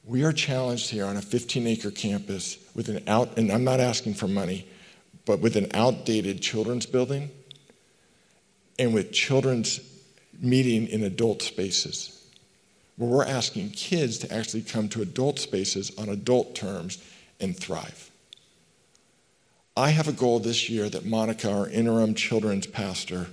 We 0.03 0.23
are 0.23 0.33
challenged 0.33 0.89
here 0.89 1.05
on 1.05 1.17
a 1.17 1.21
15 1.21 1.67
acre 1.67 1.91
campus 1.91 2.57
with 2.73 2.89
an 2.89 3.03
out, 3.07 3.37
and 3.37 3.51
I'm 3.51 3.63
not 3.63 3.79
asking 3.79 4.15
for 4.15 4.27
money, 4.27 4.67
but 5.25 5.39
with 5.39 5.55
an 5.55 5.67
outdated 5.75 6.41
children's 6.41 6.87
building 6.87 7.29
and 8.79 8.91
with 8.91 9.11
children's 9.11 9.81
meeting 10.41 10.87
in 10.87 11.03
adult 11.03 11.43
spaces. 11.43 12.15
where 12.95 13.09
we're 13.09 13.25
asking 13.25 13.69
kids 13.69 14.17
to 14.17 14.33
actually 14.33 14.61
come 14.61 14.89
to 14.89 15.01
adult 15.01 15.39
spaces 15.39 15.91
on 15.97 16.09
adult 16.09 16.53
terms 16.53 16.97
and 17.39 17.55
thrive. 17.55 18.08
I 19.79 19.91
have 19.91 20.09
a 20.09 20.11
goal 20.11 20.39
this 20.39 20.69
year 20.69 20.89
that 20.89 21.05
Monica, 21.05 21.49
our 21.49 21.69
interim 21.69 22.13
children's 22.13 22.67
pastor, 22.67 23.27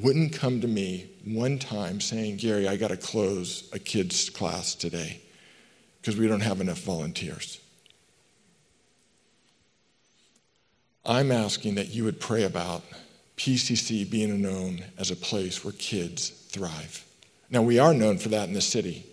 wouldn't 0.00 0.32
come 0.32 0.60
to 0.60 0.66
me 0.66 1.08
one 1.24 1.60
time 1.60 2.00
saying, 2.00 2.38
Gary, 2.38 2.66
I 2.66 2.74
got 2.74 2.88
to 2.88 2.96
close 2.96 3.70
a 3.72 3.78
kids' 3.78 4.28
class 4.28 4.74
today 4.74 5.20
because 6.00 6.16
we 6.16 6.26
don't 6.26 6.40
have 6.40 6.60
enough 6.60 6.80
volunteers. 6.80 7.60
I'm 11.06 11.30
asking 11.30 11.76
that 11.76 11.94
you 11.94 12.02
would 12.02 12.18
pray 12.18 12.42
about 12.42 12.82
PCC 13.36 14.10
being 14.10 14.42
known 14.42 14.82
as 14.98 15.12
a 15.12 15.16
place 15.16 15.64
where 15.64 15.74
kids 15.74 16.30
thrive. 16.30 17.06
Now, 17.50 17.62
we 17.62 17.78
are 17.78 17.94
known 17.94 18.18
for 18.18 18.30
that 18.30 18.48
in 18.48 18.54
the 18.54 18.60
city. 18.60 19.06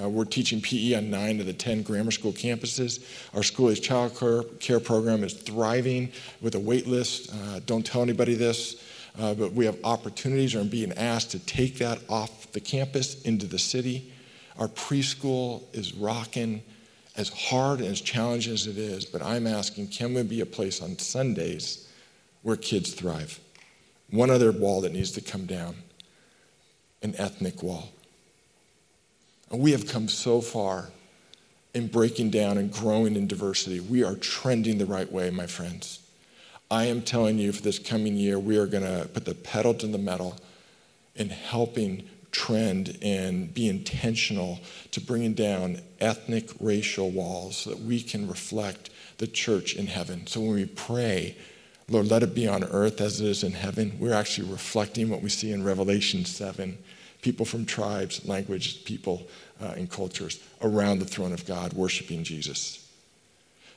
Uh, 0.00 0.08
we're 0.08 0.24
teaching 0.24 0.60
PE 0.60 0.94
on 0.94 1.10
nine 1.10 1.40
of 1.40 1.46
the 1.46 1.52
10 1.52 1.82
grammar 1.82 2.10
school 2.10 2.32
campuses. 2.32 3.04
Our 3.34 3.42
school 3.42 3.70
age 3.70 3.82
child 3.82 4.16
care, 4.18 4.42
care 4.60 4.80
program 4.80 5.24
is 5.24 5.34
thriving 5.34 6.12
with 6.40 6.54
a 6.54 6.60
wait 6.60 6.86
list. 6.86 7.32
Uh, 7.34 7.60
don't 7.66 7.84
tell 7.84 8.02
anybody 8.02 8.34
this, 8.34 8.82
uh, 9.18 9.34
but 9.34 9.52
we 9.52 9.66
have 9.66 9.78
opportunities 9.84 10.54
or 10.54 10.60
I'm 10.60 10.68
being 10.68 10.92
asked 10.92 11.32
to 11.32 11.38
take 11.40 11.78
that 11.78 11.98
off 12.08 12.50
the 12.52 12.60
campus 12.60 13.22
into 13.22 13.46
the 13.46 13.58
city. 13.58 14.12
Our 14.58 14.68
preschool 14.68 15.62
is 15.74 15.94
rocking 15.94 16.62
as 17.16 17.28
hard 17.28 17.80
and 17.80 17.88
as 17.88 18.00
challenging 18.00 18.54
as 18.54 18.66
it 18.66 18.78
is, 18.78 19.04
but 19.04 19.22
I'm 19.22 19.46
asking 19.46 19.88
can 19.88 20.14
we 20.14 20.22
be 20.22 20.40
a 20.40 20.46
place 20.46 20.80
on 20.80 20.98
Sundays 20.98 21.88
where 22.42 22.56
kids 22.56 22.94
thrive? 22.94 23.38
One 24.10 24.30
other 24.30 24.52
wall 24.52 24.80
that 24.82 24.92
needs 24.92 25.10
to 25.12 25.20
come 25.20 25.46
down 25.46 25.76
an 27.02 27.14
ethnic 27.18 27.62
wall. 27.62 27.88
And 29.52 29.60
we 29.60 29.72
have 29.72 29.86
come 29.86 30.08
so 30.08 30.40
far 30.40 30.88
in 31.74 31.86
breaking 31.88 32.30
down 32.30 32.56
and 32.56 32.72
growing 32.72 33.16
in 33.16 33.26
diversity. 33.26 33.80
We 33.80 34.02
are 34.02 34.16
trending 34.16 34.78
the 34.78 34.86
right 34.86 35.10
way, 35.10 35.30
my 35.30 35.46
friends. 35.46 36.00
I 36.70 36.86
am 36.86 37.02
telling 37.02 37.38
you 37.38 37.52
for 37.52 37.60
this 37.60 37.78
coming 37.78 38.16
year, 38.16 38.38
we 38.38 38.56
are 38.56 38.66
going 38.66 38.82
to 38.82 39.06
put 39.08 39.26
the 39.26 39.34
pedal 39.34 39.74
to 39.74 39.86
the 39.86 39.98
metal 39.98 40.38
in 41.16 41.28
helping 41.28 42.08
trend 42.30 42.98
and 43.02 43.52
be 43.52 43.68
intentional 43.68 44.58
to 44.90 45.02
bringing 45.02 45.34
down 45.34 45.78
ethnic 46.00 46.48
racial 46.58 47.10
walls 47.10 47.58
so 47.58 47.70
that 47.70 47.80
we 47.80 48.00
can 48.02 48.26
reflect 48.26 48.88
the 49.18 49.26
church 49.26 49.74
in 49.74 49.86
heaven. 49.86 50.26
So 50.26 50.40
when 50.40 50.54
we 50.54 50.64
pray, 50.64 51.36
Lord, 51.90 52.06
let 52.06 52.22
it 52.22 52.34
be 52.34 52.48
on 52.48 52.64
earth 52.64 53.02
as 53.02 53.20
it 53.20 53.26
is 53.26 53.44
in 53.44 53.52
heaven, 53.52 53.96
we're 53.98 54.14
actually 54.14 54.50
reflecting 54.50 55.10
what 55.10 55.20
we 55.20 55.28
see 55.28 55.52
in 55.52 55.62
Revelation 55.62 56.24
7 56.24 56.78
people 57.22 57.46
from 57.46 57.64
tribes, 57.64 58.26
languages, 58.26 58.74
people, 58.74 59.26
uh, 59.62 59.72
and 59.76 59.90
cultures 59.90 60.40
around 60.60 60.98
the 60.98 61.04
throne 61.06 61.32
of 61.32 61.46
God 61.46 61.72
worshiping 61.72 62.22
Jesus. 62.24 62.90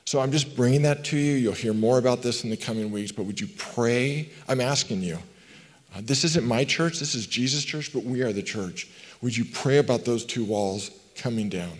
So 0.04 0.20
I'm 0.20 0.30
just 0.30 0.54
bringing 0.54 0.82
that 0.82 1.04
to 1.06 1.16
you. 1.16 1.34
You'll 1.34 1.52
hear 1.52 1.72
more 1.72 1.98
about 1.98 2.22
this 2.22 2.44
in 2.44 2.50
the 2.50 2.56
coming 2.56 2.92
weeks, 2.92 3.10
but 3.10 3.24
would 3.24 3.40
you 3.40 3.48
pray? 3.56 4.28
I'm 4.46 4.60
asking 4.60 5.02
you. 5.02 5.18
Uh, 5.94 6.00
this 6.02 6.24
isn't 6.24 6.46
my 6.46 6.64
church, 6.64 6.98
this 6.98 7.14
is 7.14 7.26
Jesus' 7.26 7.64
church, 7.64 7.92
but 7.92 8.04
we 8.04 8.22
are 8.22 8.32
the 8.32 8.42
church. 8.42 8.88
Would 9.22 9.36
you 9.36 9.44
pray 9.44 9.78
about 9.78 10.04
those 10.04 10.24
two 10.24 10.44
walls 10.44 10.90
coming 11.16 11.48
down, 11.48 11.78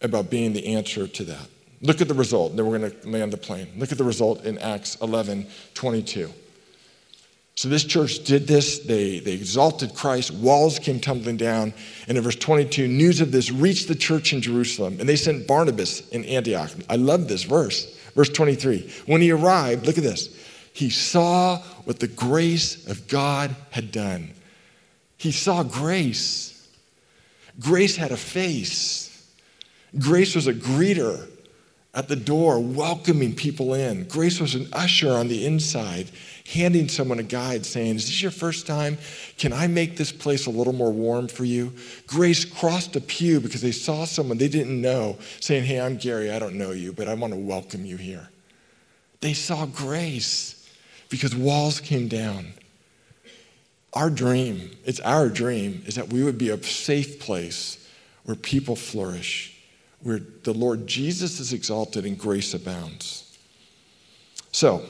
about 0.00 0.30
being 0.30 0.52
the 0.52 0.74
answer 0.74 1.06
to 1.06 1.24
that? 1.24 1.48
Look 1.82 2.00
at 2.00 2.08
the 2.08 2.14
result. 2.14 2.56
Then 2.56 2.66
we're 2.66 2.78
going 2.78 2.90
to 2.90 3.08
land 3.08 3.32
the 3.32 3.36
plane. 3.36 3.68
Look 3.76 3.92
at 3.92 3.98
the 3.98 4.04
result 4.04 4.44
in 4.44 4.56
Acts 4.58 4.96
11 5.02 5.46
22. 5.74 6.32
So 7.56 7.68
this 7.68 7.84
church 7.84 8.24
did 8.24 8.48
this. 8.48 8.80
They, 8.80 9.20
they 9.20 9.32
exalted 9.32 9.94
Christ. 9.94 10.32
Walls 10.32 10.78
came 10.78 10.98
tumbling 10.98 11.36
down. 11.36 11.72
And 12.08 12.18
in 12.18 12.24
verse 12.24 12.36
22, 12.36 12.88
news 12.88 13.20
of 13.20 13.30
this 13.30 13.50
reached 13.50 13.86
the 13.86 13.94
church 13.94 14.32
in 14.32 14.40
Jerusalem. 14.40 14.96
And 14.98 15.08
they 15.08 15.16
sent 15.16 15.46
Barnabas 15.46 16.08
in 16.08 16.24
Antioch. 16.24 16.70
I 16.90 16.96
love 16.96 17.28
this 17.28 17.44
verse. 17.44 17.96
Verse 18.14 18.28
23. 18.28 18.90
When 19.06 19.20
he 19.20 19.30
arrived, 19.30 19.86
look 19.86 19.98
at 19.98 20.04
this. 20.04 20.36
He 20.72 20.90
saw 20.90 21.58
what 21.84 22.00
the 22.00 22.08
grace 22.08 22.88
of 22.88 23.06
God 23.06 23.54
had 23.70 23.92
done. 23.92 24.30
He 25.16 25.30
saw 25.30 25.62
grace. 25.62 26.68
Grace 27.60 27.94
had 27.94 28.10
a 28.10 28.16
face. 28.16 29.10
Grace 29.96 30.34
was 30.34 30.48
a 30.48 30.52
greeter 30.52 31.28
at 31.94 32.08
the 32.08 32.16
door, 32.16 32.58
welcoming 32.58 33.34
people 33.34 33.74
in. 33.74 34.04
Grace 34.08 34.40
was 34.40 34.56
an 34.56 34.66
usher 34.72 35.12
on 35.12 35.28
the 35.28 35.46
inside 35.46 36.10
handing 36.46 36.88
someone 36.88 37.18
a 37.18 37.22
guide 37.22 37.64
saying, 37.64 37.96
Is 37.96 38.06
this 38.06 38.22
your 38.22 38.30
first 38.30 38.66
time? 38.66 38.98
Can 39.38 39.52
I 39.52 39.66
make 39.66 39.96
this 39.96 40.12
place 40.12 40.46
a 40.46 40.50
little 40.50 40.72
more 40.72 40.92
warm 40.92 41.28
for 41.28 41.44
you? 41.44 41.72
Grace 42.06 42.44
crossed 42.44 42.94
a 42.96 43.00
pew 43.00 43.40
because 43.40 43.62
they 43.62 43.72
saw 43.72 44.04
someone 44.04 44.38
they 44.38 44.48
didn't 44.48 44.80
know 44.80 45.16
saying, 45.40 45.64
Hey, 45.64 45.80
I'm 45.80 45.96
Gary. 45.96 46.30
I 46.30 46.38
don't 46.38 46.56
know 46.56 46.72
you, 46.72 46.92
but 46.92 47.08
I 47.08 47.14
want 47.14 47.32
to 47.32 47.38
welcome 47.38 47.84
you 47.84 47.96
here. 47.96 48.28
They 49.20 49.32
saw 49.32 49.64
grace 49.66 50.68
because 51.08 51.34
walls 51.34 51.80
came 51.80 52.08
down. 52.08 52.52
Our 53.94 54.10
dream, 54.10 54.72
it's 54.84 55.00
our 55.00 55.28
dream, 55.28 55.82
is 55.86 55.94
that 55.94 56.12
we 56.12 56.24
would 56.24 56.36
be 56.36 56.50
a 56.50 56.62
safe 56.62 57.20
place 57.20 57.88
where 58.24 58.34
people 58.34 58.74
flourish, 58.74 59.56
where 60.02 60.20
the 60.42 60.52
Lord 60.52 60.86
Jesus 60.86 61.38
is 61.40 61.52
exalted 61.52 62.04
and 62.04 62.18
grace 62.18 62.52
abounds. 62.52 63.38
So, 64.50 64.84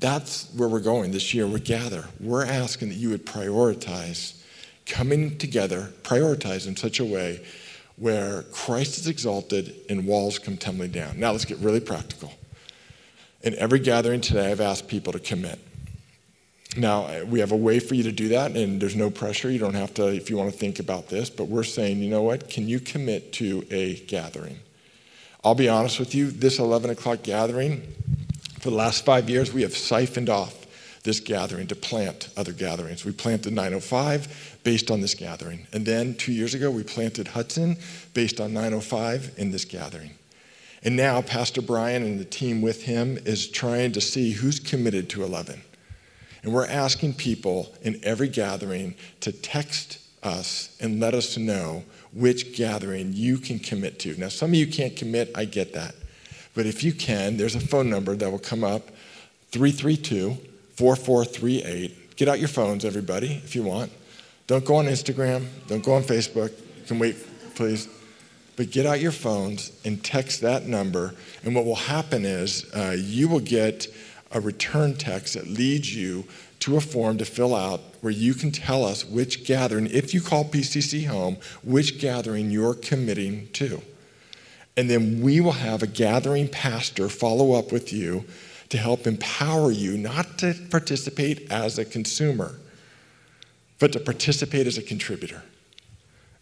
that's 0.00 0.48
where 0.54 0.68
we're 0.68 0.80
going 0.80 1.10
this 1.10 1.34
year. 1.34 1.46
We 1.46 1.60
gather. 1.60 2.04
We're 2.20 2.44
asking 2.44 2.90
that 2.90 2.96
you 2.96 3.10
would 3.10 3.26
prioritize 3.26 4.40
coming 4.86 5.36
together, 5.38 5.90
prioritize 6.02 6.66
in 6.66 6.76
such 6.76 7.00
a 7.00 7.04
way 7.04 7.44
where 7.96 8.42
Christ 8.44 8.98
is 8.98 9.06
exalted 9.08 9.74
and 9.88 10.06
walls 10.06 10.38
come 10.38 10.56
tumbling 10.56 10.92
down. 10.92 11.18
Now 11.18 11.32
let's 11.32 11.44
get 11.44 11.58
really 11.58 11.80
practical. 11.80 12.32
In 13.42 13.54
every 13.56 13.80
gathering 13.80 14.20
today, 14.20 14.50
I've 14.50 14.60
asked 14.60 14.88
people 14.88 15.12
to 15.12 15.18
commit. 15.18 15.58
Now, 16.76 17.06
eh, 17.06 17.22
we 17.22 17.40
have 17.40 17.52
a 17.52 17.56
way 17.56 17.80
for 17.80 17.94
you 17.94 18.02
to 18.04 18.12
do 18.12 18.28
that, 18.28 18.56
and 18.56 18.80
there's 18.80 18.94
no 18.94 19.10
pressure. 19.10 19.50
You 19.50 19.58
don't 19.58 19.74
have 19.74 19.94
to, 19.94 20.08
if 20.08 20.30
you 20.30 20.36
want 20.36 20.52
to 20.52 20.56
think 20.56 20.78
about 20.78 21.08
this, 21.08 21.30
but 21.30 21.48
we're 21.48 21.64
saying, 21.64 22.02
you 22.02 22.10
know 22.10 22.22
what? 22.22 22.48
Can 22.48 22.68
you 22.68 22.78
commit 22.78 23.32
to 23.34 23.64
a 23.70 23.96
gathering? 24.00 24.58
I'll 25.42 25.54
be 25.54 25.68
honest 25.68 25.98
with 25.98 26.14
you, 26.14 26.30
this 26.30 26.58
11 26.58 26.90
o'clock 26.90 27.22
gathering, 27.22 27.82
for 28.60 28.70
the 28.70 28.76
last 28.76 29.04
five 29.04 29.30
years, 29.30 29.52
we 29.52 29.62
have 29.62 29.76
siphoned 29.76 30.28
off 30.28 30.66
this 31.04 31.20
gathering 31.20 31.66
to 31.68 31.76
plant 31.76 32.28
other 32.36 32.52
gatherings. 32.52 33.04
We 33.04 33.12
planted 33.12 33.52
905 33.52 34.58
based 34.64 34.90
on 34.90 35.00
this 35.00 35.14
gathering. 35.14 35.66
And 35.72 35.86
then 35.86 36.14
two 36.14 36.32
years 36.32 36.54
ago, 36.54 36.70
we 36.70 36.82
planted 36.82 37.28
Hudson 37.28 37.76
based 38.14 38.40
on 38.40 38.52
905 38.52 39.34
in 39.36 39.50
this 39.50 39.64
gathering. 39.64 40.10
And 40.82 40.96
now, 40.96 41.22
Pastor 41.22 41.62
Brian 41.62 42.02
and 42.02 42.20
the 42.20 42.24
team 42.24 42.62
with 42.62 42.82
him 42.82 43.18
is 43.24 43.48
trying 43.48 43.92
to 43.92 44.00
see 44.00 44.32
who's 44.32 44.60
committed 44.60 45.08
to 45.10 45.24
11. 45.24 45.60
And 46.42 46.52
we're 46.52 46.66
asking 46.66 47.14
people 47.14 47.74
in 47.82 48.00
every 48.04 48.28
gathering 48.28 48.94
to 49.20 49.32
text 49.32 49.98
us 50.22 50.76
and 50.80 51.00
let 51.00 51.14
us 51.14 51.36
know 51.36 51.84
which 52.12 52.56
gathering 52.56 53.12
you 53.12 53.38
can 53.38 53.58
commit 53.58 53.98
to. 54.00 54.16
Now, 54.16 54.28
some 54.28 54.50
of 54.50 54.54
you 54.54 54.66
can't 54.66 54.96
commit, 54.96 55.30
I 55.34 55.44
get 55.44 55.72
that. 55.74 55.94
But 56.58 56.66
if 56.66 56.82
you 56.82 56.92
can, 56.92 57.36
there's 57.36 57.54
a 57.54 57.60
phone 57.60 57.88
number 57.88 58.16
that 58.16 58.28
will 58.32 58.40
come 58.40 58.64
up 58.64 58.88
332 59.52 60.36
4438. 60.74 62.16
Get 62.16 62.26
out 62.26 62.40
your 62.40 62.48
phones, 62.48 62.84
everybody, 62.84 63.40
if 63.44 63.54
you 63.54 63.62
want. 63.62 63.92
Don't 64.48 64.64
go 64.64 64.74
on 64.74 64.86
Instagram, 64.86 65.46
don't 65.68 65.84
go 65.84 65.92
on 65.92 66.02
Facebook. 66.02 66.50
You 66.78 66.84
can 66.84 66.98
wait, 66.98 67.14
please. 67.54 67.86
But 68.56 68.72
get 68.72 68.86
out 68.86 68.98
your 68.98 69.12
phones 69.12 69.70
and 69.84 70.02
text 70.02 70.40
that 70.40 70.66
number. 70.66 71.14
And 71.44 71.54
what 71.54 71.64
will 71.64 71.76
happen 71.76 72.24
is 72.24 72.68
uh, 72.74 72.96
you 72.98 73.28
will 73.28 73.38
get 73.38 73.86
a 74.32 74.40
return 74.40 74.96
text 74.96 75.34
that 75.34 75.46
leads 75.46 75.94
you 75.94 76.24
to 76.58 76.76
a 76.76 76.80
form 76.80 77.18
to 77.18 77.24
fill 77.24 77.54
out 77.54 77.82
where 78.00 78.12
you 78.12 78.34
can 78.34 78.50
tell 78.50 78.84
us 78.84 79.04
which 79.04 79.44
gathering, 79.44 79.86
if 79.86 80.12
you 80.12 80.20
call 80.20 80.44
PCC 80.44 81.06
home, 81.06 81.36
which 81.62 82.00
gathering 82.00 82.50
you're 82.50 82.74
committing 82.74 83.46
to. 83.52 83.80
And 84.78 84.88
then 84.88 85.20
we 85.20 85.40
will 85.40 85.50
have 85.50 85.82
a 85.82 85.88
gathering 85.88 86.46
pastor 86.46 87.08
follow 87.08 87.54
up 87.54 87.72
with 87.72 87.92
you 87.92 88.24
to 88.68 88.78
help 88.78 89.08
empower 89.08 89.72
you 89.72 89.98
not 89.98 90.38
to 90.38 90.54
participate 90.70 91.50
as 91.50 91.80
a 91.80 91.84
consumer, 91.84 92.54
but 93.80 93.92
to 93.94 93.98
participate 93.98 94.68
as 94.68 94.78
a 94.78 94.82
contributor. 94.82 95.42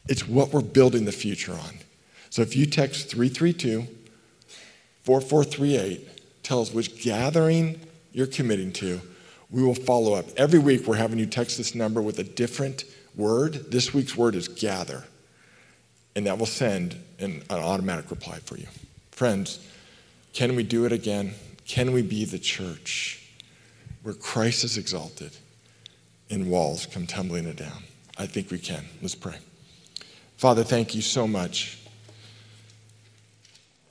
It's 0.07 0.29
what 0.29 0.53
we're 0.53 0.61
building 0.61 1.07
the 1.07 1.13
future 1.13 1.55
on. 1.55 1.79
So 2.29 2.43
if 2.43 2.55
you 2.55 2.67
text 2.67 3.09
332 3.09 3.87
4438, 5.05 6.43
tell 6.43 6.61
us 6.61 6.75
which 6.75 7.03
gathering 7.03 7.81
you're 8.13 8.27
committing 8.27 8.71
to, 8.75 9.01
we 9.51 9.63
will 9.63 9.75
follow 9.75 10.13
up. 10.13 10.27
Every 10.37 10.59
week 10.59 10.87
we're 10.87 10.97
having 10.97 11.19
you 11.19 11.25
text 11.25 11.57
this 11.57 11.75
number 11.75 12.03
with 12.03 12.19
a 12.19 12.25
different 12.25 12.85
word. 13.15 13.71
This 13.71 13.95
week's 13.95 14.15
word 14.15 14.35
is 14.35 14.47
gather 14.47 15.05
and 16.17 16.27
that 16.27 16.39
will 16.39 16.47
send 16.47 16.97
an, 17.21 17.43
an 17.51 17.59
automatic 17.59 18.11
reply 18.11 18.39
for 18.39 18.57
you. 18.57 18.67
Friends, 19.13 19.65
can 20.33 20.57
we 20.57 20.63
do 20.63 20.87
it 20.87 20.93
again? 20.93 21.35
Can 21.67 21.93
we 21.93 22.03
be 22.03 22.25
the 22.25 22.39
church 22.39 23.23
where 24.03 24.15
Christ 24.15 24.65
is 24.65 24.79
exalted 24.79 25.37
and 26.31 26.51
walls 26.51 26.87
come 26.87 27.07
tumbling 27.07 27.47
it 27.47 27.57
down? 27.57 27.83
I 28.17 28.27
think 28.27 28.51
we 28.51 28.59
can. 28.59 28.85
Let's 29.03 29.15
pray. 29.15 29.37
Father, 30.39 30.65
thank 30.65 30.95
you 30.95 31.03
so 31.03 31.29
much. 31.29 31.79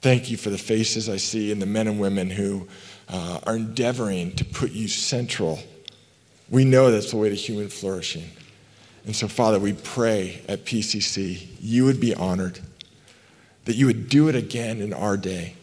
Thank 0.01 0.29
you 0.31 0.37
for 0.37 0.49
the 0.49 0.57
faces 0.57 1.09
I 1.09 1.17
see 1.17 1.51
and 1.51 1.61
the 1.61 1.67
men 1.67 1.87
and 1.87 1.99
women 1.99 2.29
who 2.29 2.67
uh, 3.07 3.39
are 3.45 3.55
endeavoring 3.55 4.31
to 4.33 4.45
put 4.45 4.71
you 4.71 4.87
central. 4.87 5.59
We 6.49 6.65
know 6.65 6.89
that's 6.89 7.11
the 7.11 7.17
way 7.17 7.29
to 7.29 7.35
human 7.35 7.69
flourishing. 7.69 8.29
And 9.05 9.15
so, 9.15 9.27
Father, 9.27 9.59
we 9.59 9.73
pray 9.73 10.41
at 10.47 10.65
PCC 10.65 11.47
you 11.59 11.85
would 11.85 11.99
be 11.99 12.13
honored, 12.13 12.59
that 13.65 13.75
you 13.75 13.85
would 13.85 14.09
do 14.09 14.27
it 14.27 14.35
again 14.35 14.81
in 14.81 14.93
our 14.93 15.17
day. 15.17 15.55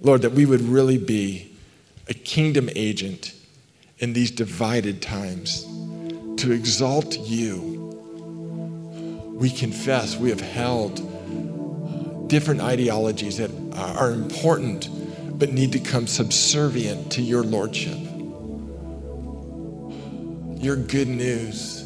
Lord, 0.00 0.22
that 0.22 0.32
we 0.32 0.46
would 0.46 0.60
really 0.60 0.98
be 0.98 1.54
a 2.08 2.14
kingdom 2.14 2.68
agent 2.74 3.34
in 3.98 4.12
these 4.12 4.30
divided 4.30 5.00
times 5.00 5.64
to 6.36 6.52
exalt 6.52 7.18
you. 7.18 7.80
We 9.38 9.50
confess 9.50 10.16
we 10.16 10.30
have 10.30 10.40
held 10.40 12.28
different 12.28 12.60
ideologies 12.60 13.38
that 13.38 13.50
are 13.74 14.12
important 14.12 14.88
but 15.38 15.52
need 15.52 15.72
to 15.72 15.80
come 15.80 16.06
subservient 16.06 17.12
to 17.12 17.22
your 17.22 17.42
lordship. 17.42 17.98
Your 20.62 20.76
good 20.76 21.08
news. 21.08 21.83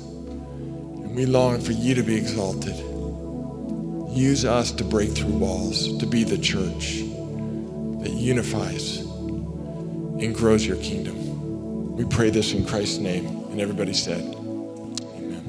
We 1.19 1.27
long 1.27 1.61
for 1.61 1.73
you 1.73 1.97
to 1.97 2.05
be 2.05 2.15
exalted. 2.15 2.77
Use 4.17 4.45
us 4.45 4.71
to 4.71 4.85
break 4.85 5.11
through 5.11 5.33
walls, 5.33 5.99
to 5.99 6.07
be 6.07 6.23
the 6.23 6.39
church 6.39 6.99
that 8.05 8.13
unifies 8.15 8.99
and 8.99 10.33
grows 10.33 10.65
your 10.65 10.77
kingdom. 10.77 11.97
We 11.97 12.05
pray 12.05 12.31
this 12.31 12.53
in 12.53 12.65
Christ's 12.65 12.99
name. 12.99 13.27
And 13.51 13.61
everybody 13.61 13.95
said, 13.95 14.21
Amen. 15.17 15.43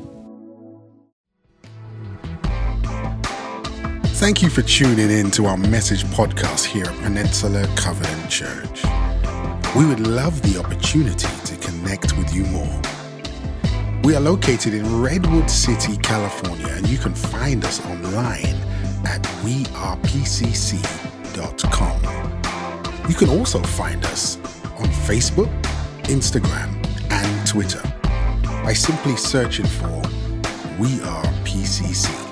Thank 4.15 4.41
you 4.41 4.49
for 4.49 4.63
tuning 4.63 5.11
in 5.11 5.29
to 5.29 5.45
our 5.45 5.57
message 5.57 6.03
podcast 6.05 6.65
here 6.65 6.85
at 6.85 6.99
Peninsula 7.03 7.67
Covenant 7.75 8.27
Church. 8.27 8.83
We 9.75 9.85
would 9.85 9.99
love 9.99 10.41
the 10.41 10.59
opportunity 10.59 11.27
to 11.45 11.55
connect 11.57 12.17
with 12.17 12.33
you 12.33 12.45
more. 12.45 12.81
We 14.09 14.15
are 14.15 14.21
located 14.21 14.73
in 14.73 15.03
Redwood 15.03 15.51
City, 15.51 15.95
California, 15.97 16.69
and 16.69 16.89
you 16.89 16.97
can 16.97 17.13
find 17.13 17.63
us 17.63 17.79
online 17.85 18.55
at 19.05 19.21
wearepcc.com. 19.43 20.07
You 23.07 23.13
can 23.13 23.29
also 23.29 23.61
find 23.61 24.03
us 24.05 24.37
on 24.79 24.87
Facebook, 25.05 25.51
Instagram, 26.05 26.83
and 27.11 27.47
Twitter 27.47 27.83
by 28.63 28.73
simply 28.73 29.15
searching 29.15 29.67
for 29.67 30.01
We 30.79 30.99
Are 31.01 31.25
PCC. 31.45 32.28